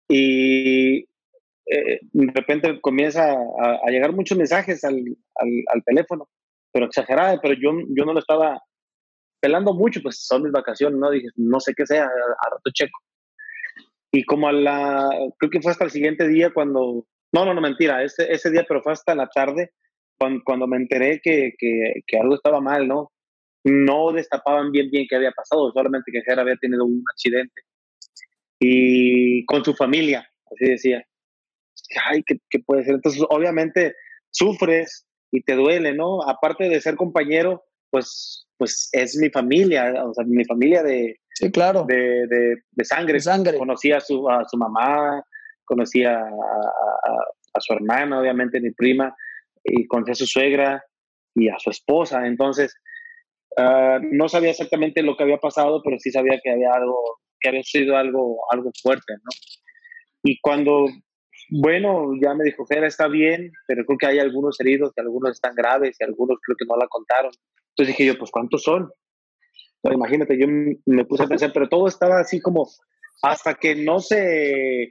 y 0.08 1.00
eh, 1.66 2.00
de 2.12 2.32
repente 2.34 2.80
comienza 2.80 3.32
a, 3.32 3.90
llegar 3.90 4.12
muchos 4.12 4.36
mensajes 4.36 4.84
al, 4.84 5.02
al, 5.36 5.84
teléfono, 5.84 6.28
pero 6.72 6.86
exagerada, 6.86 7.38
pero 7.40 7.54
yo, 7.54 7.72
yo 7.90 8.04
no 8.04 8.12
lo 8.12 8.18
estaba 8.18 8.60
pelando 9.40 9.74
mucho, 9.74 10.00
pues 10.02 10.24
son 10.26 10.42
mis 10.42 10.52
vacaciones, 10.52 10.98
¿no? 10.98 11.10
Dije, 11.10 11.28
no 11.36 11.60
sé 11.60 11.74
qué 11.74 11.86
sea, 11.86 12.04
a, 12.04 12.50
rato 12.50 12.70
checo. 12.72 12.98
Y 14.10 14.24
como 14.24 14.48
a 14.48 14.52
la, 14.52 15.08
creo 15.38 15.50
que 15.50 15.60
fue 15.60 15.72
hasta 15.72 15.84
el 15.84 15.90
siguiente 15.90 16.26
día 16.28 16.52
cuando, 16.52 17.06
no, 17.32 17.44
no, 17.44 17.52
no, 17.52 17.60
mentira, 17.60 18.02
ese, 18.02 18.32
ese 18.32 18.50
día, 18.50 18.64
pero 18.66 18.82
fue 18.82 18.92
hasta 18.92 19.14
la 19.14 19.28
tarde 19.28 19.72
cuando, 20.18 20.42
cuando 20.44 20.66
me 20.66 20.76
enteré 20.76 21.20
que, 21.22 21.52
que, 21.58 22.02
que, 22.06 22.18
algo 22.18 22.36
estaba 22.36 22.60
mal, 22.60 22.88
¿no? 22.88 23.10
No 23.64 24.12
destapaban 24.12 24.70
bien 24.70 24.90
bien 24.90 25.06
qué 25.08 25.16
había 25.16 25.32
pasado, 25.32 25.72
solamente 25.72 26.12
que 26.12 26.22
Jera 26.22 26.42
había 26.42 26.56
tenido 26.56 26.84
un 26.84 27.02
accidente. 27.10 27.62
Y 28.60 29.44
con 29.46 29.64
su 29.64 29.74
familia, 29.74 30.28
así 30.52 30.70
decía. 30.70 31.04
Ay, 32.06 32.22
¿qué, 32.24 32.38
puede 32.64 32.84
ser? 32.84 32.94
Entonces, 32.94 33.22
obviamente, 33.28 33.94
sufres 34.30 35.06
y 35.30 35.42
te 35.42 35.54
duele, 35.54 35.92
¿no? 35.92 36.22
Aparte 36.22 36.68
de 36.68 36.80
ser 36.80 36.96
compañero, 36.96 37.64
pues, 37.90 38.46
pues 38.56 38.88
es 38.92 39.16
mi 39.16 39.28
familia, 39.28 39.92
o 40.04 40.14
sea, 40.14 40.24
mi 40.24 40.44
familia 40.44 40.82
de, 40.82 41.18
sí, 41.34 41.50
claro. 41.50 41.84
de, 41.86 42.26
de, 42.26 42.84
sangre. 42.84 43.20
sangre. 43.20 43.58
Conocí 43.58 43.92
a 43.92 44.00
su, 44.00 44.28
a 44.28 44.44
su 44.48 44.56
mamá, 44.56 45.22
conocí 45.64 46.04
a, 46.04 46.20
a, 46.20 47.60
su 47.60 47.72
hermana, 47.72 48.20
obviamente, 48.20 48.60
mi 48.60 48.70
prima, 48.70 49.14
y 49.62 49.86
conocí 49.86 50.12
a 50.12 50.14
su 50.14 50.26
suegra 50.26 50.84
y 51.34 51.48
a 51.48 51.58
su 51.58 51.70
esposa. 51.70 52.26
Entonces, 52.26 52.74
Ah, 53.56 54.00
no 54.02 54.28
sabía 54.28 54.50
exactamente 54.50 55.02
lo 55.02 55.16
que 55.16 55.22
había 55.22 55.38
pasado, 55.38 55.80
pero 55.82 55.98
sí 55.98 56.10
sabía 56.10 56.40
que 56.42 56.50
había 56.50 56.72
algo, 56.72 56.98
que 57.40 57.48
había 57.48 57.62
sido 57.62 57.96
algo, 57.96 58.38
algo 58.50 58.70
fuerte, 58.82 59.14
¿no? 59.14 59.30
Y 60.24 60.40
cuando, 60.40 60.86
bueno, 61.50 62.12
ya 62.20 62.34
me 62.34 62.44
dijo, 62.44 62.66
Jera, 62.66 62.86
está 62.86 63.08
bien, 63.08 63.52
pero 63.66 63.84
creo 63.84 63.98
que 63.98 64.06
hay 64.06 64.18
algunos 64.18 64.58
heridos, 64.60 64.92
que 64.94 65.02
algunos 65.02 65.32
están 65.32 65.54
graves 65.54 65.96
y 66.00 66.04
algunos 66.04 66.38
creo 66.42 66.56
que 66.56 66.66
no 66.66 66.76
la 66.76 66.88
contaron. 66.88 67.32
Entonces 67.70 67.96
dije 67.96 68.06
yo, 68.06 68.18
pues, 68.18 68.30
¿cuántos 68.30 68.62
son? 68.62 68.90
imagínate, 69.92 70.38
yo 70.38 70.46
me 70.48 71.04
puse 71.04 71.24
a 71.24 71.26
pensar, 71.26 71.52
pero 71.52 71.68
todo 71.68 71.88
estaba 71.88 72.18
así 72.18 72.40
como 72.40 72.66
hasta 73.22 73.54
que 73.54 73.74
no 73.74 74.00
se, 74.00 74.90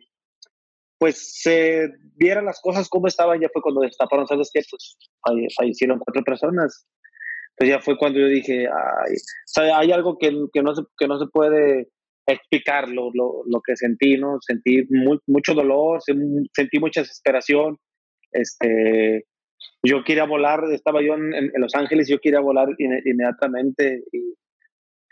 pues 0.99 1.41
se 1.41 1.89
vieran 2.15 2.45
las 2.45 2.61
cosas 2.61 2.87
como 2.89 3.07
estaban, 3.07 3.41
ya 3.41 3.49
fue 3.51 3.61
cuando 3.61 3.81
destaparon, 3.81 4.27
¿sabes 4.27 4.51
qué? 4.53 4.61
Pues 4.69 4.97
fallecieron 5.57 5.99
cuatro 5.99 6.23
personas. 6.23 6.87
Pues 7.55 7.69
ya 7.69 7.79
fue 7.79 7.97
cuando 7.97 8.19
yo 8.19 8.27
dije, 8.27 8.67
hay 9.75 9.91
algo 9.91 10.17
que, 10.17 10.31
que, 10.51 10.63
no, 10.63 10.75
se, 10.75 10.81
que 10.97 11.07
no 11.07 11.19
se 11.19 11.27
puede 11.27 11.89
explicar 12.25 12.89
lo, 12.89 13.11
lo, 13.13 13.43
lo 13.45 13.61
que 13.61 13.75
sentí, 13.75 14.17
¿no? 14.17 14.37
Sentí 14.41 14.87
mucho 15.27 15.53
dolor, 15.53 16.01
sentí 16.01 16.79
mucha 16.79 17.01
desesperación. 17.01 17.77
Este, 18.31 19.25
yo 19.83 20.03
quería 20.03 20.25
volar, 20.25 20.63
estaba 20.71 21.01
yo 21.03 21.13
en, 21.13 21.51
Los 21.55 21.75
Ángeles, 21.75 22.07
yo 22.07 22.19
quería 22.19 22.39
volar 22.39 22.69
inmediatamente 22.79 24.03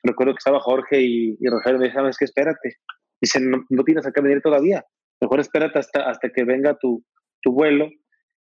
recuerdo 0.04 0.34
que 0.34 0.40
estaba 0.40 0.60
Jorge 0.60 1.02
y, 1.02 1.38
y 1.40 1.48
Rogelio 1.48 1.80
me 1.80 1.86
dijeron, 1.86 2.06
¿sabes 2.06 2.18
qué? 2.18 2.26
Espérate. 2.26 2.76
Dicen, 3.22 3.52
no, 3.52 3.64
no 3.70 3.84
tienes 3.84 4.06
a 4.06 4.12
qué 4.12 4.22
venir 4.22 4.42
todavía. 4.42 4.84
Mejor 5.22 5.40
espérate 5.40 5.80
hasta, 5.80 6.10
hasta 6.10 6.30
que 6.30 6.44
venga 6.44 6.78
tu, 6.80 7.04
tu 7.42 7.54
vuelo. 7.54 7.90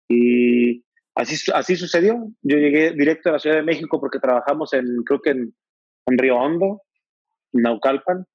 Y 0.09 0.85
así, 1.15 1.51
así 1.55 1.77
sucedió. 1.77 2.29
Yo 2.43 2.57
llegué 2.59 2.93
directo 2.93 3.29
a 3.29 3.33
la 3.33 3.39
Ciudad 3.39 3.57
de 3.57 3.63
México 3.63 4.01
porque 4.01 4.19
trabajamos 4.19 4.73
en, 4.73 5.03
creo 5.05 5.21
que 5.21 5.31
en, 5.31 5.55
en 6.07 6.19
Río 6.19 6.37
Hondo, 6.37 6.83
Naucalpan 7.53 8.27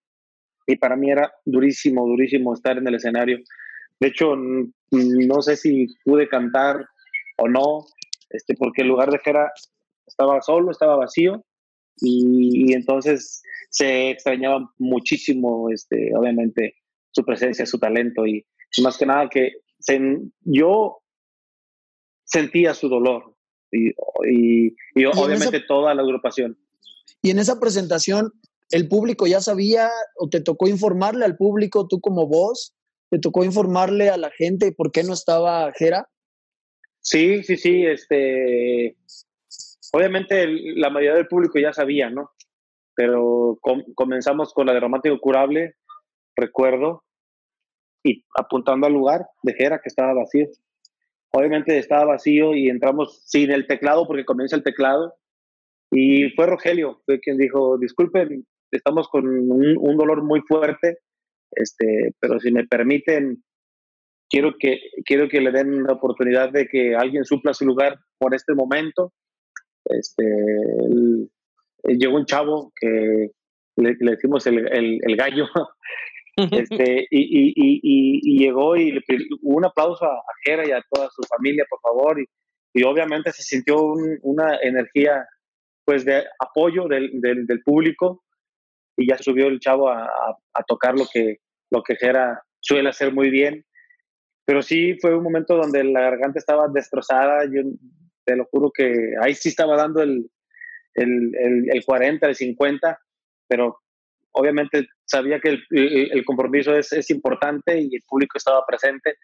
y 0.65 0.75
para 0.75 0.95
mí 0.95 1.09
era 1.09 1.31
durísimo, 1.45 2.07
durísimo 2.07 2.53
estar 2.53 2.77
en 2.77 2.87
el 2.87 2.95
escenario. 2.95 3.39
De 3.99 4.07
hecho, 4.07 4.35
no 4.35 5.41
sé 5.41 5.57
si 5.57 5.87
pude 6.05 6.29
cantar 6.29 6.85
o 7.37 7.47
no, 7.47 7.85
este, 8.29 8.55
porque 8.55 8.83
el 8.83 8.87
lugar 8.87 9.09
de 9.11 9.19
Jera 9.19 9.51
estaba 10.05 10.41
solo, 10.41 10.71
estaba 10.71 10.95
vacío 10.95 11.43
y, 11.97 12.73
entonces 12.73 13.41
se 13.69 14.11
extrañaba 14.11 14.71
muchísimo, 14.77 15.69
este, 15.71 16.15
obviamente, 16.15 16.75
su 17.11 17.25
presencia, 17.25 17.65
su 17.65 17.79
talento 17.79 18.25
y, 18.25 18.45
más 18.83 18.97
que 18.97 19.05
nada 19.05 19.27
que 19.29 19.53
yo 20.41 21.01
sentía 22.29 22.73
su 22.73 22.89
dolor 22.89 23.35
y, 23.71 23.89
y, 24.29 25.05
obviamente 25.05 25.59
toda 25.67 25.93
la 25.93 26.01
agrupación. 26.01 26.57
Y 27.21 27.31
en 27.31 27.39
esa 27.39 27.59
presentación, 27.59 28.33
¿el 28.71 28.87
público 28.87 29.27
ya 29.27 29.41
sabía 29.41 29.89
o 30.15 30.29
te 30.29 30.41
tocó 30.41 30.67
informarle 30.67 31.25
al 31.25 31.37
público, 31.37 31.87
tú 31.87 31.99
como 31.99 32.27
voz, 32.27 32.75
te 33.09 33.19
tocó 33.19 33.43
informarle 33.43 34.09
a 34.09 34.17
la 34.17 34.31
gente 34.31 34.71
por 34.71 34.91
qué 34.91 35.03
no 35.03 35.13
estaba 35.13 35.71
Jera? 35.73 36.07
Sí, 37.01 37.43
sí, 37.43 37.57
sí, 37.57 37.85
este, 37.85 38.97
obviamente 39.91 40.47
la 40.47 40.89
mayoría 40.89 41.15
del 41.15 41.27
público 41.27 41.59
ya 41.59 41.73
sabía, 41.73 42.09
¿no? 42.09 42.31
Pero 42.95 43.57
comenzamos 43.95 44.53
con 44.53 44.67
la 44.67 44.73
de 44.73 44.81
Romántico 44.81 45.19
Curable, 45.19 45.75
recuerdo, 46.35 47.03
y 48.03 48.25
apuntando 48.37 48.87
al 48.87 48.93
lugar 48.93 49.25
de 49.43 49.53
Jera 49.53 49.79
que 49.81 49.89
estaba 49.89 50.13
vacío. 50.13 50.47
Obviamente 51.31 51.77
estaba 51.77 52.05
vacío 52.05 52.55
y 52.55 52.69
entramos 52.69 53.21
sin 53.25 53.51
el 53.51 53.67
teclado 53.67 54.07
porque 54.07 54.25
comienza 54.25 54.55
el 54.55 54.63
teclado. 54.63 55.15
Y 55.91 56.29
fue 56.31 56.47
Rogelio, 56.47 57.01
fue 57.05 57.19
quien 57.19 57.37
dijo, 57.37 57.77
disculpen, 57.77 58.45
estamos 58.71 59.07
con 59.09 59.25
un, 59.27 59.97
dolor 59.97 60.23
muy 60.23 60.41
fuerte, 60.41 60.99
este, 61.51 62.13
pero 62.19 62.39
si 62.39 62.51
me 62.51 62.67
permiten, 62.67 63.43
quiero 64.29 64.53
que, 64.59 64.79
quiero 65.05 65.27
que 65.27 65.41
le 65.41 65.51
den 65.51 65.83
la 65.83 65.93
oportunidad 65.93 66.51
de 66.51 66.67
que 66.67 66.95
alguien 66.95 67.25
supla 67.25 67.53
su 67.53 67.65
lugar 67.65 67.99
por 68.19 68.35
este 68.35 68.53
momento. 68.53 69.13
Este, 69.85 70.23
llegó 71.85 72.17
un 72.17 72.25
chavo 72.25 72.71
que 72.79 73.31
le, 73.77 73.95
decimos 73.99 74.45
el, 74.45 74.67
el, 74.67 75.15
gallo, 75.15 75.47
este, 76.51 77.07
y, 77.09 77.21
y, 77.21 77.53
y, 77.55 78.19
y, 78.23 78.39
llegó 78.39 78.75
y 78.75 78.91
le 78.91 79.01
un 79.41 79.65
aplauso 79.65 80.05
a, 80.05 80.21
Jera 80.43 80.67
y 80.67 80.71
a 80.71 80.83
toda 80.89 81.09
su 81.09 81.21
familia, 81.23 81.65
por 81.69 81.79
favor, 81.81 82.19
y, 82.19 82.83
obviamente 82.83 83.31
se 83.31 83.43
sintió 83.43 83.93
una 84.21 84.57
energía 84.61 85.25
pues 85.85 86.05
de 86.05 86.23
apoyo 86.39 86.87
del, 86.87 87.19
del, 87.19 87.45
del, 87.45 87.61
público 87.63 88.23
y 88.95 89.07
ya 89.09 89.17
subió 89.17 89.47
el 89.47 89.59
chavo 89.59 89.89
a, 89.89 90.05
a, 90.05 90.63
tocar 90.63 90.97
lo 90.97 91.05
que, 91.11 91.37
lo 91.71 91.81
que 91.83 91.95
Jera 91.95 92.41
suele 92.59 92.89
hacer 92.89 93.13
muy 93.13 93.29
bien. 93.29 93.65
Pero 94.45 94.61
sí 94.61 94.97
fue 95.01 95.15
un 95.15 95.23
momento 95.23 95.55
donde 95.55 95.83
la 95.83 96.01
garganta 96.01 96.39
estaba 96.39 96.67
destrozada. 96.67 97.45
Yo 97.45 97.63
te 98.23 98.35
lo 98.35 98.45
juro 98.45 98.71
que 98.71 99.13
ahí 99.21 99.33
sí 99.33 99.49
estaba 99.49 99.75
dando 99.75 100.01
el, 100.01 100.29
el, 100.93 101.31
el, 101.35 101.71
el 101.71 101.85
40, 101.85 102.27
el 102.27 102.35
50, 102.35 102.99
pero 103.47 103.79
obviamente 104.31 104.87
sabía 105.09 105.39
que 105.39 105.49
el, 105.49 105.63
el 105.69 106.25
compromiso 106.25 106.75
es, 106.75 106.93
es, 106.93 107.09
importante 107.09 107.79
y 107.79 107.95
el 107.95 108.01
público 108.07 108.37
estaba 108.37 108.65
presente. 108.65 109.15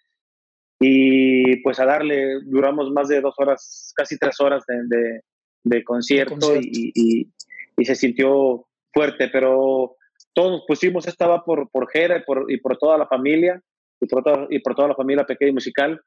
Y 0.80 1.58
pues 1.58 1.80
a 1.80 1.86
darle, 1.86 2.41
duramos 2.43 2.91
más 2.91 3.08
de 3.08 3.21
dos 3.21 3.36
horas, 3.38 3.93
casi 3.95 4.17
tres 4.17 4.39
horas 4.41 4.63
de, 4.67 5.21
de, 5.63 5.84
concierto, 5.84 6.56
Y, 6.56 6.91
y, 6.93 7.28
y, 7.78 7.86
se 7.86 7.95
sintió 7.95 8.67
fuerte, 8.91 9.30
pero 9.30 9.95
todos 10.34 10.63
pusimos, 10.67 11.08
estaba 11.08 11.45
por, 11.45 11.69
por 11.69 11.89
Jera 11.89 12.17
y 12.17 12.24
por, 12.24 12.52
y 12.52 12.58
por 12.58 12.78
toda 12.78 12.98
la 12.98 13.08
familia, 13.08 13.62
y 14.02 14.08
por, 14.08 14.24
toda, 14.24 14.48
y 14.50 14.60
por 14.60 14.76
toda 14.76 14.89
la 14.89 14.95
familia 14.95 15.26
pequeña 15.26 15.52
y 15.52 15.54
musical, 15.54 16.02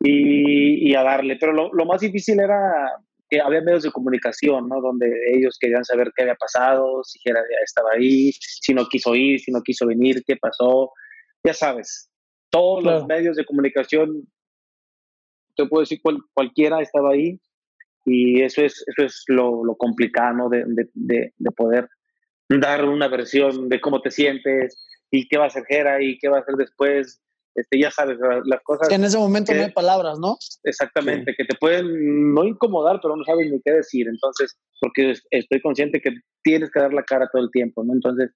y, 0.00 0.90
y 0.90 0.94
a 0.94 1.02
darle. 1.02 1.36
Pero 1.36 1.52
lo, 1.52 1.72
lo, 1.72 1.86
más 1.86 2.00
difícil 2.00 2.38
era 2.38 2.90
que 3.30 3.40
había 3.40 3.60
medios 3.60 3.84
de 3.84 3.92
comunicación, 3.92 4.68
¿no? 4.68 4.80
Donde 4.80 5.08
ellos 5.32 5.56
querían 5.58 5.84
saber 5.84 6.12
qué 6.14 6.22
había 6.22 6.34
pasado, 6.34 7.04
si 7.04 7.20
Jera 7.20 7.40
estaba 7.64 7.90
ahí, 7.92 8.32
si 8.32 8.74
no 8.74 8.86
quiso 8.86 9.14
ir, 9.14 9.40
si 9.40 9.52
no 9.52 9.62
quiso 9.62 9.86
venir, 9.86 10.22
qué 10.26 10.36
pasó. 10.36 10.92
Ya 11.44 11.54
sabes, 11.54 12.10
todos 12.50 12.82
los 12.82 13.06
medios 13.06 13.36
de 13.36 13.44
comunicación, 13.44 14.28
te 15.54 15.66
puedo 15.66 15.82
decir, 15.82 16.00
cualquiera 16.34 16.80
estaba 16.80 17.12
ahí 17.12 17.40
y 18.04 18.42
eso 18.42 18.62
es, 18.62 18.84
eso 18.86 19.06
es 19.06 19.24
lo, 19.28 19.64
lo 19.64 19.76
complicado 19.76 20.48
de, 20.48 20.64
de, 20.66 21.32
de, 21.36 21.50
poder 21.52 21.88
dar 22.48 22.84
una 22.84 23.08
versión 23.08 23.68
de 23.68 23.80
cómo 23.80 24.00
te 24.00 24.10
sientes 24.10 24.76
y 25.10 25.28
qué 25.28 25.38
va 25.38 25.44
a 25.44 25.46
hacer 25.48 25.64
Jera 25.68 26.02
y 26.02 26.18
qué 26.18 26.28
va 26.28 26.38
a 26.38 26.40
hacer 26.40 26.56
después. 26.56 27.22
Este, 27.54 27.80
ya 27.80 27.90
sabes, 27.90 28.18
las 28.44 28.62
cosas. 28.62 28.90
En 28.90 29.04
ese 29.04 29.18
momento 29.18 29.52
no 29.52 29.62
hay 29.62 29.72
palabras, 29.72 30.18
¿no? 30.18 30.38
Exactamente, 30.64 31.34
que 31.36 31.44
te 31.44 31.56
pueden 31.56 32.32
no 32.32 32.44
incomodar, 32.44 33.00
pero 33.02 33.16
no 33.16 33.24
sabes 33.24 33.50
ni 33.50 33.60
qué 33.62 33.72
decir. 33.72 34.06
Entonces, 34.08 34.56
porque 34.80 35.14
estoy 35.30 35.60
consciente 35.60 36.00
que 36.00 36.14
tienes 36.42 36.70
que 36.70 36.80
dar 36.80 36.92
la 36.92 37.02
cara 37.02 37.28
todo 37.32 37.42
el 37.42 37.50
tiempo, 37.50 37.84
¿no? 37.84 37.92
Entonces, 37.92 38.30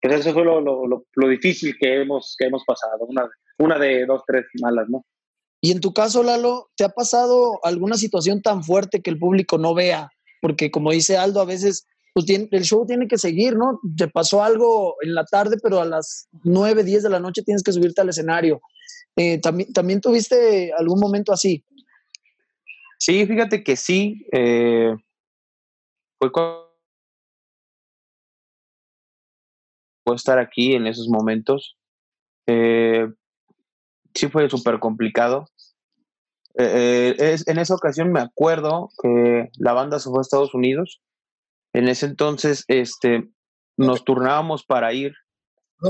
pues 0.00 0.20
eso 0.20 0.32
fue 0.32 0.44
lo, 0.44 0.60
lo, 0.60 0.86
lo, 0.86 1.28
difícil 1.28 1.76
que 1.78 2.00
hemos, 2.00 2.34
que 2.38 2.46
hemos 2.46 2.64
pasado, 2.64 3.04
una, 3.06 3.28
una 3.58 3.78
de 3.78 4.06
dos, 4.06 4.22
tres 4.26 4.46
malas, 4.60 4.88
¿no? 4.88 5.04
Y 5.60 5.72
en 5.72 5.80
tu 5.80 5.92
caso, 5.92 6.22
Lalo, 6.22 6.70
¿te 6.74 6.84
ha 6.84 6.88
pasado 6.88 7.62
alguna 7.62 7.96
situación 7.96 8.40
tan 8.40 8.64
fuerte 8.64 9.02
que 9.02 9.10
el 9.10 9.18
público 9.18 9.58
no 9.58 9.74
vea? 9.74 10.10
Porque 10.40 10.70
como 10.70 10.90
dice 10.90 11.18
Aldo, 11.18 11.42
a 11.42 11.44
veces 11.44 11.86
pues, 12.12 12.26
el 12.28 12.64
show 12.64 12.86
tiene 12.86 13.06
que 13.08 13.18
seguir, 13.18 13.56
¿no? 13.56 13.80
Te 13.96 14.08
pasó 14.08 14.42
algo 14.42 14.96
en 15.00 15.14
la 15.14 15.24
tarde, 15.24 15.56
pero 15.62 15.80
a 15.80 15.84
las 15.84 16.28
9, 16.44 16.84
10 16.84 17.02
de 17.04 17.10
la 17.10 17.20
noche 17.20 17.42
tienes 17.42 17.62
que 17.62 17.72
subirte 17.72 18.00
al 18.00 18.08
escenario. 18.08 18.60
Eh, 19.16 19.38
¿también, 19.40 19.72
¿También 19.72 20.00
tuviste 20.00 20.72
algún 20.72 21.00
momento 21.00 21.32
así? 21.32 21.64
Sí, 22.98 23.26
fíjate 23.26 23.64
que 23.64 23.76
sí. 23.76 24.26
Eh, 24.30 24.94
fue 26.18 26.30
cuando 26.30 26.68
estar 30.14 30.38
aquí 30.38 30.74
en 30.74 30.86
esos 30.86 31.08
momentos. 31.08 31.78
Eh, 32.46 33.08
sí 34.14 34.28
fue 34.28 34.50
súper 34.50 34.78
complicado. 34.78 35.46
Eh, 36.58 37.36
en 37.46 37.58
esa 37.58 37.74
ocasión 37.74 38.12
me 38.12 38.20
acuerdo 38.20 38.90
que 39.02 39.48
la 39.56 39.72
banda 39.72 39.98
se 39.98 40.10
fue 40.10 40.18
a 40.18 40.22
Estados 40.22 40.52
Unidos. 40.52 41.00
En 41.72 41.88
ese 41.88 42.06
entonces 42.06 42.64
este, 42.68 43.28
nos 43.76 44.04
turnábamos 44.04 44.64
para 44.64 44.92
ir 44.92 45.12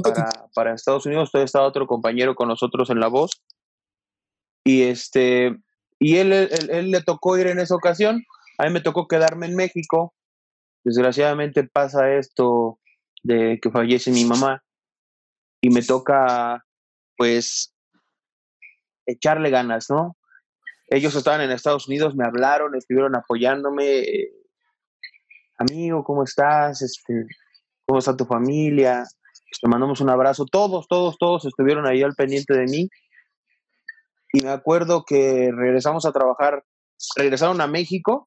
para, 0.03 0.31
para, 0.55 0.75
Estados 0.75 1.07
Unidos. 1.07 1.31
Todavía 1.31 1.47
estaba 1.47 1.66
otro 1.66 1.87
compañero 1.87 2.35
con 2.35 2.49
nosotros 2.49 2.90
en 2.90 3.01
la 3.01 3.09
voz. 3.09 3.43
Y, 4.64 4.83
este, 4.83 5.57
y 5.99 6.16
él, 6.16 6.33
él, 6.33 6.71
él 6.71 6.90
le 6.90 7.03
tocó 7.03 7.37
ir 7.38 7.49
en 7.49 7.59
esa 7.59 7.75
ocasión. 7.75 8.23
A 8.59 8.64
mí 8.64 8.73
me 8.73 8.81
tocó 8.81 9.09
quedarme 9.09 9.47
en 9.47 9.57
México. 9.57 10.14
Desgraciadamente 10.85 11.64
pasa 11.64 12.12
esto 12.12 12.79
de 13.23 13.59
que 13.61 13.71
fallece 13.71 14.11
mi 14.11 14.25
mamá 14.25 14.62
y 15.61 15.71
me 15.71 15.83
toca 15.83 16.64
pues 17.16 17.75
echarle 19.07 19.51
ganas, 19.51 19.90
¿no? 19.90 20.16
Ellos 20.88 21.14
estaban 21.14 21.40
en 21.43 21.51
Estados 21.51 21.87
Unidos, 21.87 22.16
me 22.16 22.25
hablaron, 22.25 22.75
estuvieron 22.75 23.14
apoyándome. 23.14 24.05
Amigo, 25.61 26.03
¿cómo 26.03 26.25
estás? 26.25 26.81
Este, 26.81 27.27
¿Cómo 27.87 27.99
está 27.99 28.16
tu 28.16 28.25
familia? 28.25 29.05
Pues, 29.05 29.61
te 29.61 29.68
mandamos 29.68 30.01
un 30.01 30.09
abrazo. 30.09 30.46
Todos, 30.46 30.88
todos, 30.88 31.18
todos 31.18 31.44
estuvieron 31.44 31.87
ahí 31.87 32.03
al 32.03 32.14
pendiente 32.14 32.55
de 32.55 32.64
mí. 32.64 32.88
Y 34.33 34.40
me 34.42 34.49
acuerdo 34.49 35.05
que 35.07 35.51
regresamos 35.55 36.07
a 36.07 36.12
trabajar, 36.12 36.64
regresaron 37.14 37.61
a 37.61 37.66
México 37.66 38.27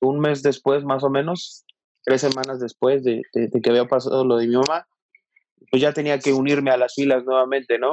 un 0.00 0.18
mes 0.18 0.42
después 0.42 0.82
más 0.82 1.04
o 1.04 1.10
menos 1.10 1.64
tres 2.02 2.22
semanas 2.22 2.58
después 2.58 3.04
de, 3.04 3.22
que 3.32 3.70
había 3.70 3.84
pasado 3.84 4.24
lo 4.24 4.38
de 4.38 4.48
mi 4.48 4.56
mamá, 4.56 4.88
pues 5.70 5.80
ya 5.80 5.92
tenía 5.92 6.18
que 6.18 6.32
unirme 6.32 6.72
a 6.72 6.76
las 6.76 6.94
filas 6.94 7.22
nuevamente, 7.24 7.78
¿no? 7.78 7.92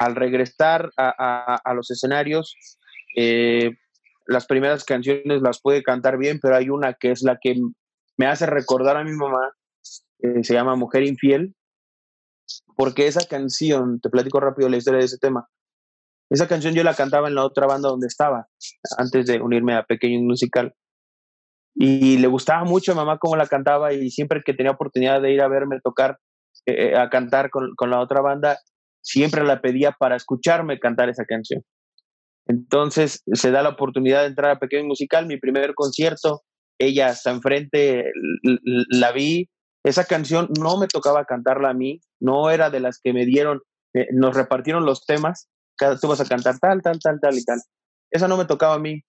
Al 0.00 0.16
regresar 0.16 0.90
a, 0.96 1.72
los 1.72 1.88
escenarios, 1.92 2.56
eh, 3.16 3.70
las 4.26 4.46
primeras 4.46 4.84
canciones 4.84 5.42
las 5.42 5.60
pude 5.60 5.82
cantar 5.82 6.18
bien, 6.18 6.38
pero 6.40 6.56
hay 6.56 6.70
una 6.70 6.94
que 6.94 7.10
es 7.10 7.22
la 7.22 7.38
que 7.40 7.56
me 8.16 8.26
hace 8.26 8.46
recordar 8.46 8.96
a 8.96 9.04
mi 9.04 9.12
mamá, 9.12 9.52
eh, 10.20 10.42
se 10.42 10.54
llama 10.54 10.76
Mujer 10.76 11.02
Infiel, 11.04 11.54
porque 12.76 13.06
esa 13.06 13.26
canción, 13.26 14.00
te 14.00 14.10
platico 14.10 14.40
rápido 14.40 14.68
la 14.68 14.76
historia 14.76 15.00
de 15.00 15.06
ese 15.06 15.18
tema, 15.18 15.48
esa 16.30 16.48
canción 16.48 16.74
yo 16.74 16.82
la 16.82 16.94
cantaba 16.94 17.28
en 17.28 17.34
la 17.34 17.44
otra 17.44 17.66
banda 17.66 17.88
donde 17.88 18.06
estaba, 18.06 18.48
antes 18.98 19.26
de 19.26 19.40
unirme 19.40 19.74
a 19.74 19.84
Pequeño 19.84 20.20
Musical. 20.22 20.74
Y 21.76 22.18
le 22.18 22.28
gustaba 22.28 22.64
mucho 22.64 22.92
a 22.92 22.94
mamá 22.94 23.18
cómo 23.18 23.36
la 23.36 23.46
cantaba 23.46 23.92
y 23.92 24.10
siempre 24.10 24.42
que 24.44 24.54
tenía 24.54 24.72
oportunidad 24.72 25.20
de 25.20 25.32
ir 25.32 25.42
a 25.42 25.48
verme 25.48 25.80
tocar, 25.82 26.18
eh, 26.66 26.90
eh, 26.90 26.96
a 26.96 27.10
cantar 27.10 27.50
con, 27.50 27.74
con 27.76 27.90
la 27.90 28.00
otra 28.00 28.20
banda, 28.20 28.58
siempre 29.02 29.44
la 29.44 29.60
pedía 29.60 29.92
para 29.92 30.16
escucharme 30.16 30.78
cantar 30.78 31.08
esa 31.08 31.24
canción. 31.24 31.62
Entonces 32.46 33.22
se 33.32 33.50
da 33.50 33.62
la 33.62 33.70
oportunidad 33.70 34.22
de 34.22 34.28
entrar 34.28 34.50
a 34.50 34.58
Pequeño 34.58 34.86
Musical, 34.86 35.26
mi 35.26 35.38
primer 35.38 35.74
concierto, 35.74 36.42
ella 36.78 37.10
está 37.10 37.30
enfrente, 37.30 38.10
la 38.42 39.12
vi. 39.12 39.48
Esa 39.84 40.04
canción 40.04 40.48
no 40.58 40.78
me 40.78 40.86
tocaba 40.86 41.24
cantarla 41.24 41.70
a 41.70 41.74
mí, 41.74 42.00
no 42.20 42.50
era 42.50 42.70
de 42.70 42.80
las 42.80 42.98
que 42.98 43.12
me 43.12 43.26
dieron, 43.26 43.60
eh, 43.94 44.08
nos 44.12 44.34
repartieron 44.34 44.86
los 44.86 45.04
temas, 45.04 45.48
tú 46.00 46.08
vas 46.08 46.20
a 46.20 46.24
cantar 46.24 46.58
tal, 46.58 46.80
tal, 46.82 46.98
tal, 46.98 47.20
tal 47.20 47.36
y 47.36 47.44
tal. 47.44 47.60
Esa 48.10 48.28
no 48.28 48.36
me 48.36 48.46
tocaba 48.46 48.74
a 48.74 48.78
mí. 48.78 49.02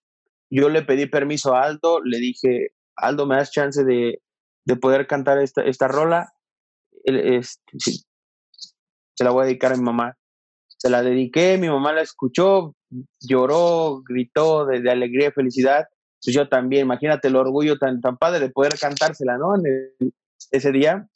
Yo 0.50 0.70
le 0.70 0.82
pedí 0.84 1.06
permiso 1.06 1.56
a 1.56 1.64
Aldo, 1.64 2.02
le 2.04 2.18
dije, 2.18 2.70
Aldo, 2.96 3.26
¿me 3.26 3.36
das 3.38 3.52
chance 3.52 3.84
de, 3.84 4.22
poder 4.82 5.08
cantar 5.08 5.40
esta, 5.40 5.64
esta 5.64 5.88
rola? 5.88 6.30
se 9.16 9.24
la 9.24 9.32
voy 9.32 9.44
a 9.44 9.46
dedicar 9.46 9.74
a 9.74 9.78
mi 9.78 9.84
mamá. 9.84 10.18
Se 10.86 10.92
la 10.92 11.02
dediqué, 11.02 11.58
mi 11.58 11.68
mamá 11.68 11.94
la 11.94 12.04
escuchó, 12.04 12.76
lloró, 13.20 14.04
gritó 14.08 14.68
de, 14.68 14.88
alegría 14.88 15.30
y 15.30 15.32
felicidad. 15.32 15.88
Pues 16.24 16.36
yo 16.36 16.48
también, 16.48 16.86
imagínate 16.86 17.28
el 17.28 17.38
orgullo 17.38 17.80
tan, 17.80 18.02
tan 18.02 18.18
padre 18.18 18.40
de 18.40 18.52
poder 18.52 18.78
cantársela, 18.80 19.40
¿no? 19.40 19.56
Ese 20.52 20.72
día. 20.72 21.10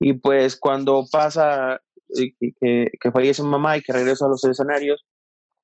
Y 0.00 0.14
pues 0.14 0.56
cuando 0.56 1.04
pasa 1.12 1.80
eh, 2.18 2.32
que, 2.60 2.90
que, 3.00 3.10
fallece 3.12 3.44
mi 3.44 3.50
mamá 3.50 3.76
y 3.76 3.82
que 3.82 3.92
regreso 3.92 4.26
a 4.26 4.30
los 4.30 4.42
escenarios, 4.42 5.06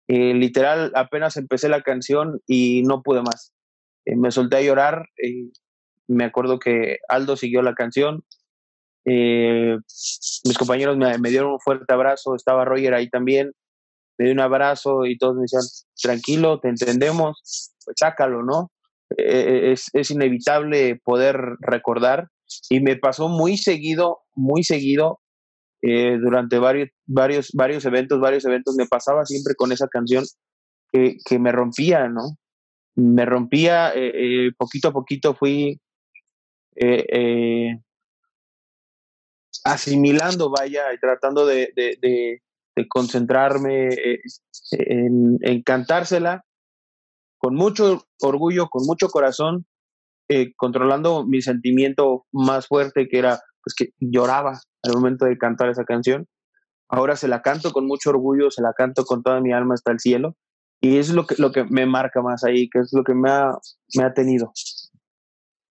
eh, 0.06 0.32
literal 0.34 0.92
apenas 0.94 1.36
empecé 1.36 1.68
la 1.68 1.82
canción 1.82 2.40
y 2.46 2.84
no 2.84 3.02
pude 3.02 3.20
más. 3.20 3.52
Eh, 4.04 4.14
me 4.14 4.30
solté 4.30 4.58
a 4.58 4.62
llorar. 4.62 5.06
me 6.06 6.22
acuerdo 6.22 6.60
que 6.60 6.98
Aldo 7.08 7.36
siguió 7.36 7.62
la 7.62 7.74
canción. 7.74 8.22
Mis 9.06 10.58
compañeros 10.58 10.96
me, 10.96 11.30
dieron 11.30 11.52
un 11.52 11.60
fuerte 11.60 11.92
abrazo. 11.92 12.34
Estaba 12.34 12.64
Roger 12.64 12.94
ahí 12.94 13.08
también 13.08 13.52
me 14.18 14.26
dio 14.26 14.34
un 14.34 14.40
abrazo 14.40 15.04
y 15.04 15.18
todos 15.18 15.36
me 15.36 15.42
decían, 15.42 15.62
tranquilo, 16.00 16.60
te 16.60 16.68
entendemos, 16.68 17.72
pues 17.84 17.96
sácalo, 17.98 18.42
¿no? 18.42 18.70
E, 19.16 19.72
e, 19.72 19.72
es, 19.72 20.10
inevitable 20.10 21.00
poder 21.04 21.36
recordar 21.60 22.28
y 22.68 22.80
me 22.80 22.96
pasó 22.96 23.28
muy 23.28 23.56
seguido, 23.56 24.20
muy 24.34 24.64
seguido, 24.64 25.20
eh, 25.82 26.18
durante 26.18 26.58
varios, 26.58 26.88
varios, 27.06 27.50
varios 27.52 27.84
eventos, 27.84 28.18
varios 28.20 28.44
eventos, 28.44 28.74
me 28.76 28.86
pasaba 28.86 29.24
siempre 29.24 29.54
con 29.54 29.70
esa 29.70 29.86
canción 29.88 30.24
que, 30.92 31.38
me 31.38 31.52
rompía, 31.52 32.08
¿no? 32.08 32.36
Me 32.94 33.26
rompía, 33.26 33.92
eh, 33.94 34.46
eh, 34.46 34.50
poquito 34.56 34.88
a 34.88 34.92
poquito 34.92 35.34
fui 35.34 35.78
asimilando, 39.64 40.50
vaya, 40.50 40.92
y 40.92 40.98
tratando 40.98 41.46
de, 41.46 42.42
concentrarme 42.88 43.88
eh, 43.88 44.20
en, 44.72 45.62
cantársela 45.62 46.44
con 47.38 47.54
mucho 47.54 48.06
orgullo, 48.20 48.68
con 48.68 48.84
mucho 48.86 49.08
corazón, 49.08 49.66
eh, 50.28 50.52
controlando 50.56 51.24
mi 51.24 51.40
sentimiento 51.40 52.26
más 52.32 52.66
fuerte 52.66 53.08
que 53.08 53.18
era 53.18 53.40
pues 53.62 53.74
que 53.74 53.90
lloraba 53.98 54.60
al 54.82 54.92
momento 54.92 55.24
de 55.24 55.38
cantar 55.38 55.70
esa 55.70 55.84
canción. 55.84 56.26
Ahora 56.88 57.16
se 57.16 57.28
la 57.28 57.42
canto 57.42 57.72
con 57.72 57.86
mucho 57.86 58.10
orgullo, 58.10 58.50
se 58.50 58.62
la 58.62 58.72
canto 58.72 59.04
con 59.04 59.22
toda 59.22 59.40
mi 59.40 59.52
alma 59.52 59.74
hasta 59.74 59.92
el 59.92 59.98
cielo 59.98 60.36
y 60.80 60.98
es 60.98 61.10
lo 61.10 61.26
que, 61.26 61.34
lo 61.38 61.52
que 61.52 61.64
me 61.64 61.86
marca 61.86 62.22
más 62.22 62.44
ahí, 62.44 62.68
que 62.68 62.80
es 62.80 62.92
lo 62.92 63.02
que 63.02 63.14
me 63.14 63.30
ha, 63.30 63.56
me 63.96 64.04
ha 64.04 64.14
tenido. 64.14 64.52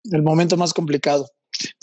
El 0.04 0.24
momento 0.24 0.58
más 0.58 0.74
complicado. 0.74 1.28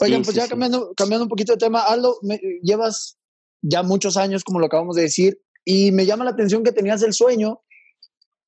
Oigan, 0.01 0.23
pues 0.23 0.37
ya 0.37 0.49
Cambiando, 0.49 0.93
cambiando 0.95 1.25
un 1.25 1.29
poquito 1.29 1.53
de 1.53 1.59
tema, 1.59 1.83
Aldo, 1.83 2.19
me, 2.23 2.41
llevas 2.63 3.19
ya 3.63 3.83
muchos 3.83 4.17
años, 4.17 4.45
como 4.45 4.59
lo 4.59 4.67
acabamos 4.67 4.97
de 4.97 5.03
decir, 5.03 5.41
y 5.65 5.93
me 5.93 6.07
llama 6.07 6.25
la 6.25 6.31
atención 6.31 6.63
que 6.63 6.73
tenías 6.73 7.03
el 7.03 7.13
sueño 7.13 7.63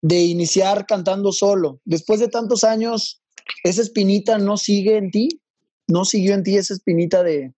de 0.02 0.20
iniciar 0.20 0.86
cantando 0.86 1.32
solo. 1.32 1.80
Después 1.84 2.20
de 2.20 2.28
tantos 2.28 2.64
años, 2.64 3.22
¿esa 3.62 3.80
espinita 3.80 4.38
no 4.38 4.56
sigue 4.56 4.96
en 4.96 5.10
ti? 5.10 5.40
¿No 5.86 6.04
siguió 6.04 6.34
en 6.34 6.42
ti 6.42 6.56
esa 6.56 6.74
espinita 6.74 7.22
de, 7.22 7.54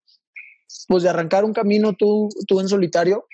pues, 0.87 1.03
de 1.03 1.09
arrancar 1.09 1.45
un 1.45 1.53
camino 1.53 1.95
tú, 1.95 2.29
tú 2.47 2.61
en 2.61 2.69
solitario? 2.69 3.27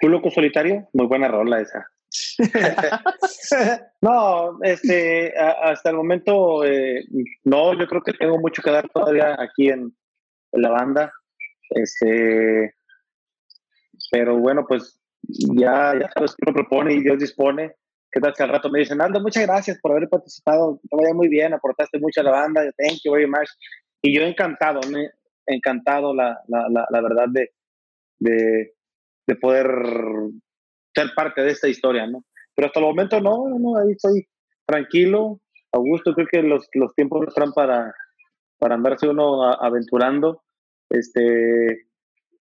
¿Tú 0.00 0.08
loco 0.08 0.30
solitario? 0.30 0.88
Muy 0.94 1.06
buena 1.06 1.28
rola 1.28 1.60
esa. 1.60 1.89
no, 4.00 4.58
este, 4.62 5.32
hasta 5.38 5.90
el 5.90 5.96
momento, 5.96 6.64
eh, 6.64 7.04
no, 7.44 7.78
yo 7.78 7.86
creo 7.86 8.02
que 8.02 8.12
tengo 8.14 8.38
mucho 8.38 8.62
que 8.62 8.70
dar 8.70 8.88
todavía 8.88 9.36
aquí 9.38 9.68
en 9.68 9.96
la 10.52 10.70
banda. 10.70 11.12
Este, 11.70 12.74
pero 14.10 14.36
bueno, 14.38 14.66
pues 14.66 15.00
ya, 15.22 15.94
ya 15.98 16.10
sabes 16.14 16.34
que 16.34 16.42
uno 16.46 16.54
propone 16.54 16.94
y 16.94 17.02
Dios 17.02 17.18
dispone. 17.18 17.74
¿Qué 18.12 18.20
tal 18.20 18.34
que 18.34 18.42
al 18.42 18.48
rato 18.48 18.68
me 18.70 18.80
dicen, 18.80 19.00
Aldo, 19.00 19.20
muchas 19.20 19.46
gracias 19.46 19.78
por 19.80 19.92
haber 19.92 20.08
participado, 20.08 20.80
te 20.90 20.96
vaya 20.96 21.14
muy 21.14 21.28
bien, 21.28 21.54
aportaste 21.54 22.00
mucho 22.00 22.20
a 22.20 22.24
la 22.24 22.32
banda, 22.32 22.62
thank 22.76 22.98
you 23.04 23.12
very 23.12 23.28
much. 23.28 23.48
Y 24.02 24.12
yo 24.12 24.22
encantado, 24.22 24.80
me, 24.90 25.10
encantado 25.46 26.12
la, 26.12 26.40
la, 26.48 26.86
la, 26.90 27.00
verdad 27.00 27.26
de, 27.28 27.52
de, 28.18 28.74
de, 29.28 29.36
poder 29.36 29.66
ser 30.94 31.10
parte 31.14 31.42
de 31.42 31.50
esta 31.50 31.68
historia, 31.68 32.06
¿no? 32.06 32.24
Pero 32.54 32.66
hasta 32.66 32.80
el 32.80 32.86
momento 32.86 33.20
no, 33.20 33.48
no, 33.58 33.76
ahí 33.78 33.92
estoy 33.92 34.26
tranquilo, 34.66 35.40
Augusto, 35.72 36.14
creo 36.14 36.26
que 36.30 36.42
los, 36.42 36.68
los 36.74 36.94
tiempos 36.94 37.26
están 37.28 37.52
para, 37.52 37.94
para 38.58 38.74
andarse 38.74 39.08
uno 39.08 39.44
aventurando 39.44 40.42
este, 40.90 41.86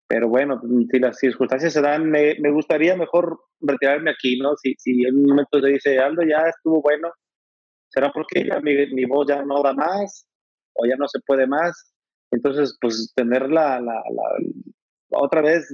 pero 0.07 0.27
bueno, 0.27 0.59
si 0.91 0.99
las 0.99 1.17
circunstancias 1.19 1.71
se 1.71 1.81
dan, 1.81 2.09
me, 2.09 2.35
me 2.39 2.51
gustaría 2.51 2.95
mejor 2.95 3.39
retirarme 3.61 4.11
aquí, 4.11 4.39
¿no? 4.39 4.55
Si, 4.57 4.73
si 4.79 5.05
en 5.05 5.17
un 5.17 5.25
momento 5.27 5.61
se 5.61 5.67
dice, 5.67 5.99
Aldo, 5.99 6.23
ya 6.23 6.49
estuvo 6.49 6.81
bueno, 6.81 7.11
será 7.89 8.11
porque 8.11 8.45
ya 8.45 8.59
mi, 8.59 8.75
mi, 8.87 9.05
voz 9.05 9.27
ya 9.27 9.43
no 9.43 9.61
da 9.61 9.73
más 9.73 10.27
o 10.73 10.85
ya 10.87 10.95
no 10.97 11.07
se 11.07 11.19
puede 11.25 11.45
más. 11.45 11.93
Entonces, 12.31 12.75
pues 12.81 13.13
tener 13.15 13.49
la, 13.49 13.79
la, 13.79 14.03
otra 15.11 15.41
vez 15.41 15.71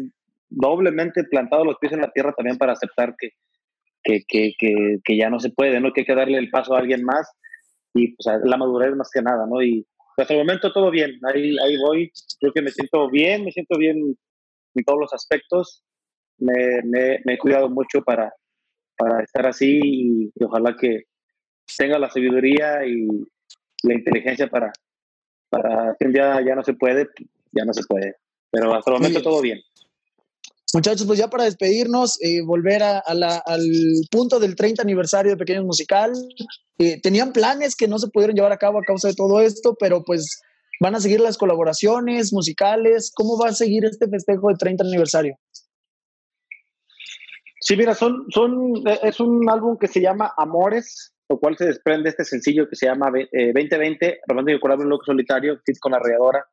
doblemente 0.55 1.23
plantado 1.25 1.65
los 1.65 1.77
pies 1.77 1.93
en 1.93 2.01
la 2.01 2.11
tierra 2.11 2.33
también 2.33 2.57
para 2.57 2.73
aceptar 2.73 3.15
que, 3.17 3.29
que, 4.03 4.23
que, 4.27 4.53
que, 4.57 4.97
que 5.03 5.17
ya 5.17 5.29
no 5.29 5.39
se 5.39 5.49
puede, 5.49 5.79
¿no? 5.79 5.91
Que 5.91 6.01
hay 6.01 6.05
que 6.05 6.15
darle 6.15 6.37
el 6.37 6.49
paso 6.49 6.75
a 6.75 6.79
alguien 6.79 7.03
más 7.03 7.29
y 7.93 8.15
pues 8.15 8.41
la 8.43 8.57
madurez 8.57 8.95
más 8.95 9.09
que 9.11 9.21
nada, 9.21 9.45
¿no? 9.47 9.61
Y, 9.61 9.85
hasta 10.17 10.33
el 10.33 10.39
momento 10.39 10.71
todo 10.71 10.91
bien, 10.91 11.19
ahí, 11.23 11.57
ahí 11.59 11.77
voy, 11.77 12.09
creo 12.39 12.53
que 12.53 12.61
me 12.61 12.71
siento 12.71 13.09
bien, 13.09 13.43
me 13.43 13.51
siento 13.51 13.77
bien 13.77 14.15
en 14.75 14.83
todos 14.85 14.99
los 14.99 15.13
aspectos, 15.13 15.83
me, 16.37 16.81
me, 16.83 17.33
he 17.33 17.37
cuidado 17.37 17.69
mucho 17.69 18.01
para, 18.01 18.33
para 18.97 19.23
estar 19.23 19.45
así 19.45 19.79
y, 19.83 20.31
ojalá 20.41 20.75
que 20.79 21.03
tenga 21.77 21.99
la 21.99 22.09
sabiduría 22.09 22.85
y 22.85 23.07
la 23.83 23.93
inteligencia 23.93 24.47
para, 24.47 24.71
para 25.49 25.93
que 25.99 26.05
un 26.05 26.13
día 26.13 26.39
ya 26.45 26.55
no 26.55 26.63
se 26.63 26.75
puede, 26.75 27.09
ya 27.51 27.65
no 27.65 27.73
se 27.73 27.83
puede, 27.85 28.15
pero 28.49 28.73
hasta 28.73 28.91
el 28.91 28.97
momento 28.97 29.21
todo 29.21 29.41
bien. 29.41 29.59
Muchachos, 30.75 31.07
pues 31.07 31.17
ya 31.17 31.29
para 31.29 31.45
despedirnos, 31.45 32.21
eh, 32.21 32.41
volver 32.41 32.83
a, 32.83 32.99
al 32.99 33.63
punto 34.11 34.41
del 34.41 34.57
30 34.57 34.81
aniversario 34.81 35.31
de 35.31 35.37
Pequeños 35.37 35.63
Musical. 35.63 36.11
Eh, 36.79 36.99
tenían 36.99 37.31
planes 37.31 37.77
que 37.77 37.87
no 37.87 37.97
se 37.97 38.09
pudieron 38.09 38.35
llevar 38.35 38.51
a 38.51 38.57
cabo 38.57 38.79
a 38.79 38.83
causa 38.83 39.07
de 39.07 39.13
todo 39.13 39.39
esto, 39.39 39.77
pero 39.79 40.03
pues 40.03 40.41
van 40.81 40.93
a 40.93 40.99
seguir 40.99 41.21
las 41.21 41.37
colaboraciones 41.37 42.33
musicales. 42.33 43.13
¿Cómo 43.15 43.39
va 43.39 43.51
a 43.51 43.53
seguir 43.53 43.85
este 43.85 44.09
festejo 44.09 44.49
del 44.49 44.57
30 44.57 44.83
aniversario? 44.83 45.37
Sí, 47.61 47.77
mira, 47.77 47.95
son, 47.95 48.25
son, 48.33 48.83
es 49.01 49.21
un 49.21 49.49
álbum 49.49 49.77
que 49.77 49.87
se 49.87 50.01
llama 50.01 50.33
Amores, 50.35 51.13
lo 51.29 51.39
cual 51.39 51.55
se 51.55 51.67
desprende 51.67 52.09
este 52.09 52.25
sencillo 52.25 52.67
que 52.67 52.75
se 52.75 52.87
llama 52.87 53.11
2020, 53.11 54.05
eh, 54.05 54.19
Romántico 54.27 54.59
Corazón 54.59 54.87
un 54.87 54.89
Loco 54.89 55.05
Solitario, 55.05 55.57
fit 55.65 55.79
con 55.79 55.93
la 55.93 55.99
Rayadora. 55.99 56.45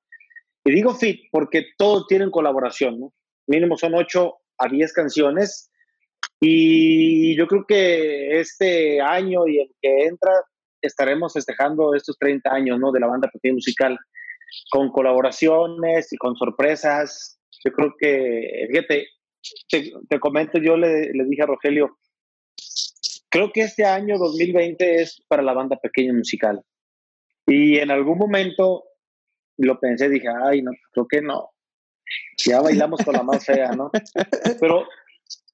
Y 0.65 0.71
digo 0.71 0.95
fit 0.95 1.23
porque 1.33 1.65
todos 1.77 2.07
tienen 2.07 2.31
colaboración, 2.31 3.01
¿no? 3.01 3.13
Mínimo 3.47 3.77
son 3.77 3.95
8 3.95 4.35
a 4.59 4.69
10 4.69 4.93
canciones. 4.93 5.71
Y 6.41 7.37
yo 7.37 7.47
creo 7.47 7.65
que 7.67 8.41
este 8.41 9.01
año 9.01 9.47
y 9.47 9.61
el 9.61 9.71
que 9.81 10.07
entra 10.07 10.33
estaremos 10.81 11.33
festejando 11.33 11.95
estos 11.95 12.19
30 12.19 12.53
años, 12.53 12.81
¿no? 12.81 12.91
De 12.91 13.01
la 13.01 13.07
banda 13.07 13.31
pequeña 13.33 13.55
musical, 13.55 13.99
con 14.71 14.91
colaboraciones 14.91 16.13
y 16.13 16.17
con 16.17 16.35
sorpresas. 16.37 17.39
Yo 17.65 17.73
creo 17.73 17.95
que, 17.99 18.67
fíjate, 18.71 19.07
te, 20.09 20.21
comento, 20.21 20.59
yo 20.59 20.77
le, 20.77 21.13
le, 21.13 21.25
dije 21.25 21.43
a 21.43 21.47
Rogelio, 21.47 21.97
creo 23.31 23.53
que 23.53 23.63
este 23.63 23.85
año 23.85 24.19
2020 24.19 25.03
es 25.03 25.23
para 25.29 25.43
la 25.43 25.53
banda 25.53 25.77
pequeña 25.77 26.13
musical. 26.13 26.61
Y 27.47 27.79
en 27.79 27.91
algún 27.91 28.19
momento 28.19 28.85
lo 29.59 29.79
pensé, 29.79 30.09
dije, 30.09 30.29
ay, 30.29 30.63
no, 30.63 30.73
creo 30.93 31.07
que 31.07 31.23
no. 31.23 31.52
Ya 32.39 32.61
bailamos 32.61 33.01
con 33.05 33.15
la 33.15 33.23
más 33.23 33.45
fea, 33.45 33.73
¿no? 33.73 33.91
Pero 34.61 34.87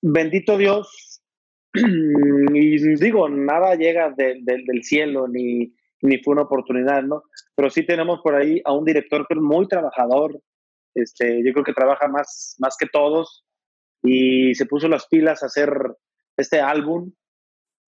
bendito 0.00 0.56
Dios, 0.56 1.22
y 1.74 2.94
digo, 2.96 3.28
nada 3.28 3.74
llega 3.74 4.14
del 4.16 4.82
cielo, 4.82 5.28
ni, 5.28 5.74
ni 6.02 6.18
fue 6.18 6.32
una 6.32 6.42
oportunidad, 6.42 7.02
¿no? 7.02 7.22
Pero 7.54 7.70
sí 7.70 7.84
tenemos 7.84 8.20
por 8.22 8.34
ahí 8.34 8.60
a 8.64 8.72
un 8.72 8.84
director 8.84 9.26
que 9.26 9.34
es 9.34 9.40
muy 9.40 9.66
trabajador, 9.66 10.40
este, 10.94 11.42
yo 11.44 11.52
creo 11.52 11.64
que 11.64 11.72
trabaja 11.72 12.08
más, 12.08 12.56
más 12.58 12.76
que 12.78 12.86
todos, 12.86 13.44
y 14.02 14.54
se 14.54 14.66
puso 14.66 14.88
las 14.88 15.06
pilas 15.06 15.42
a 15.42 15.46
hacer 15.46 15.70
este 16.36 16.60
álbum, 16.60 17.12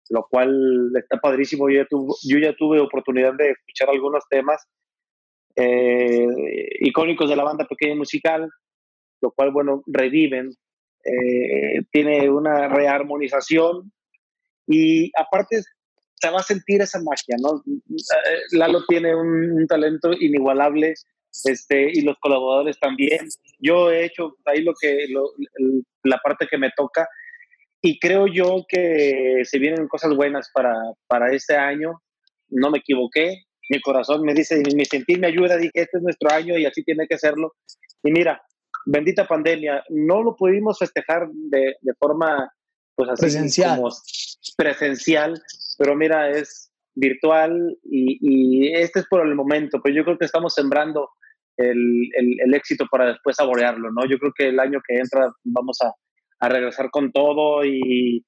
lo 0.09 0.25
cual 0.29 0.91
está 0.95 1.17
padrísimo. 1.17 1.69
Yo 1.69 1.81
ya, 1.81 1.87
yo 1.91 2.39
ya 2.39 2.55
tuve 2.55 2.79
oportunidad 2.79 3.33
de 3.33 3.51
escuchar 3.51 3.89
algunos 3.89 4.23
temas 4.29 4.65
eh, 5.55 6.27
icónicos 6.81 7.29
de 7.29 7.35
la 7.35 7.43
banda 7.43 7.67
pequeña 7.67 7.95
musical, 7.95 8.49
lo 9.21 9.31
cual, 9.31 9.51
bueno, 9.51 9.83
reviven. 9.87 10.51
Eh, 11.05 11.81
tiene 11.91 12.29
una 12.29 12.67
rearmonización 12.67 13.91
y 14.67 15.11
aparte 15.17 15.61
se 16.15 16.29
va 16.29 16.39
a 16.39 16.43
sentir 16.43 16.81
esa 16.81 16.99
magia, 17.01 17.37
¿no? 17.41 17.63
Eh, 17.65 18.39
Lalo 18.51 18.83
tiene 18.85 19.15
un, 19.15 19.65
talento 19.67 20.11
inigualable 20.11 20.93
este, 21.45 21.89
y 21.93 22.01
los 22.01 22.17
colaboradores 22.19 22.77
también. 22.79 23.29
Yo 23.59 23.91
he 23.91 24.05
hecho 24.05 24.35
ahí 24.45 24.61
lo 24.61 24.73
que, 24.79 25.07
la 26.03 26.17
parte 26.17 26.47
que 26.47 26.57
me 26.57 26.71
toca 26.75 27.07
y 27.81 27.97
creo 27.99 28.27
yo 28.27 28.65
que 28.67 29.41
se 29.45 29.57
vienen 29.57 29.87
cosas 29.87 30.13
buenas 30.15 30.51
para, 30.53 30.73
para 31.07 31.31
este 31.31 31.55
año. 31.55 32.01
No 32.49 32.71
me 32.71 32.79
equivoqué, 32.79 33.45
mi 33.69 33.79
corazón 33.79 34.23
me 34.23 34.33
dice, 34.33 34.61
mi 34.75 34.83
sentir 34.83 35.19
me 35.19 35.27
ayuda, 35.27 35.55
dije, 35.55 35.71
este 35.75 35.97
es 35.97 36.03
nuestro 36.03 36.31
año 36.31 36.57
y 36.57 36.65
así 36.65 36.83
tiene 36.83 37.07
que 37.07 37.17
serlo. 37.17 37.53
Y 38.03 38.11
mira, 38.11 38.41
bendita 38.85 39.27
pandemia, 39.27 39.83
no 39.89 40.23
lo 40.23 40.35
pudimos 40.35 40.79
festejar 40.79 41.27
de, 41.31 41.75
de 41.81 41.93
forma 41.97 42.51
pues 42.95 43.09
así 43.09 43.21
presencial. 43.21 43.77
Como 43.77 43.89
presencial, 44.57 45.41
pero 45.77 45.95
mira, 45.95 46.29
es 46.29 46.71
virtual 46.95 47.77
y, 47.83 48.17
y, 48.21 48.73
este 48.73 48.99
es 48.99 49.05
por 49.07 49.25
el 49.25 49.35
momento, 49.35 49.79
pero 49.81 49.95
yo 49.95 50.03
creo 50.03 50.17
que 50.17 50.25
estamos 50.25 50.53
sembrando 50.53 51.09
el, 51.57 52.09
el, 52.17 52.35
el, 52.41 52.53
éxito 52.53 52.85
para 52.91 53.07
después 53.07 53.35
saborearlo, 53.37 53.91
¿no? 53.91 54.05
Yo 54.05 54.17
creo 54.17 54.33
que 54.37 54.49
el 54.49 54.59
año 54.59 54.81
que 54.85 54.97
entra 54.97 55.31
vamos 55.43 55.77
a, 55.81 55.93
a 56.39 56.49
regresar 56.49 56.89
con 56.89 57.11
todo 57.11 57.63
y, 57.65 58.25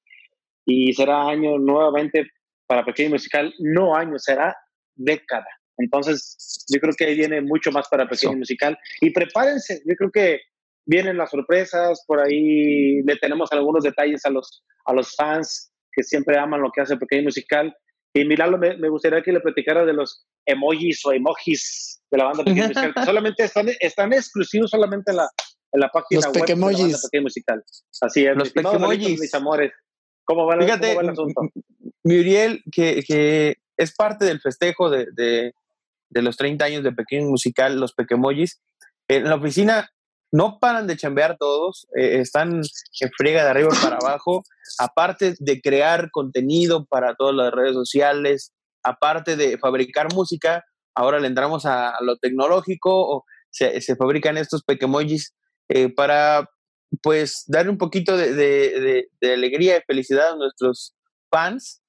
y 0.65 0.93
será 0.93 1.27
año 1.27 1.57
nuevamente 1.57 2.27
para 2.67 2.85
Pequeño 2.85 3.11
Musical, 3.11 3.53
no 3.59 3.95
año, 3.95 4.17
será 4.17 4.55
década. 4.95 5.47
Entonces, 5.83 6.65
yo 6.69 6.79
creo 6.79 6.93
que 6.93 7.05
ahí 7.05 7.15
viene 7.15 7.41
mucho 7.41 7.71
más 7.71 7.87
para 7.89 8.07
Pequeño 8.07 8.37
Musical. 8.37 8.77
Y 8.99 9.11
prepárense, 9.11 9.81
yo 9.85 9.95
creo 9.95 10.11
que 10.11 10.39
vienen 10.85 11.17
las 11.17 11.31
sorpresas, 11.31 12.03
por 12.07 12.19
ahí 12.19 13.01
le 13.03 13.15
tenemos 13.17 13.51
algunos 13.51 13.83
detalles 13.83 14.25
a 14.25 14.29
los, 14.29 14.63
a 14.85 14.93
los 14.93 15.15
fans 15.15 15.71
que 15.91 16.03
siempre 16.03 16.37
aman 16.37 16.61
lo 16.61 16.71
que 16.71 16.81
hace 16.81 16.97
Pequeño 16.97 17.23
Musical. 17.23 17.73
Y 18.13 18.25
Milalo, 18.25 18.57
me, 18.57 18.77
me 18.77 18.89
gustaría 18.89 19.21
que 19.21 19.31
le 19.31 19.39
platicara 19.39 19.85
de 19.85 19.93
los 19.93 20.25
emojis 20.45 21.05
o 21.05 21.13
emojis 21.13 22.01
de 22.11 22.17
la 22.17 22.25
banda 22.25 22.43
Pequeño 22.43 22.67
Musical, 22.67 22.93
que 22.93 23.05
solamente 23.05 23.43
están, 23.43 23.69
están 23.79 24.13
exclusivos 24.13 24.69
solamente 24.69 25.11
en 25.11 25.17
la, 25.17 25.29
en 25.71 25.79
la 25.79 25.89
página 25.89 26.21
los 26.21 26.25
web 26.25 26.45
de 26.45 26.55
la 26.55 26.61
banda 26.61 26.97
Pequeño 27.03 27.23
Musical. 27.23 27.63
Así 28.01 28.25
es, 28.25 28.35
los 28.35 28.51
pequemojis. 28.51 29.19
mis 29.19 29.33
amores. 29.33 29.71
¿Cómo 30.23 30.45
va, 30.45 30.57
Fíjate, 30.59 30.87
¿cómo 30.89 30.95
va 30.97 31.03
el 31.03 31.09
asunto? 31.09 31.41
Muriel, 32.03 32.63
que, 32.71 33.03
que 33.07 33.57
es 33.77 33.95
parte 33.95 34.25
del 34.25 34.39
festejo 34.39 34.89
de, 34.89 35.07
de, 35.13 35.53
de, 36.11 36.21
los 36.21 36.37
30 36.37 36.65
años 36.65 36.83
de 36.83 36.91
Pequeño 36.91 37.27
Musical, 37.27 37.79
los 37.79 37.93
Pequemojis. 37.93 38.61
En 39.07 39.25
la 39.25 39.35
oficina 39.35 39.89
no 40.31 40.59
paran 40.59 40.87
de 40.87 40.95
chambear 40.95 41.37
todos, 41.37 41.87
eh, 41.97 42.19
están 42.19 42.61
en 43.01 43.09
friega 43.17 43.43
de 43.43 43.49
arriba 43.49 43.69
para 43.81 43.97
abajo, 44.01 44.43
aparte 44.79 45.35
de 45.39 45.61
crear 45.61 46.09
contenido 46.11 46.85
para 46.85 47.15
todas 47.15 47.35
las 47.35 47.51
redes 47.51 47.73
sociales, 47.73 48.53
aparte 48.83 49.35
de 49.35 49.57
fabricar 49.57 50.13
música, 50.13 50.63
ahora 50.95 51.19
le 51.19 51.27
entramos 51.27 51.65
a, 51.65 51.93
lo 52.01 52.17
tecnológico, 52.17 52.89
o 52.91 53.25
se, 53.49 53.81
se 53.81 53.95
fabrican 53.95 54.37
estos 54.37 54.63
Pequemojis 54.63 55.33
eh, 55.69 55.89
para 55.93 56.47
pues 57.01 57.43
dar 57.47 57.69
un 57.69 57.77
poquito 57.77 58.17
de, 58.17 58.33
de, 58.33 59.07
de, 59.19 59.33
alegría 59.33 59.77
y 59.77 59.81
felicidad 59.87 60.31
a 60.31 60.35
nuestros 60.35 60.93
fans. 61.29 61.81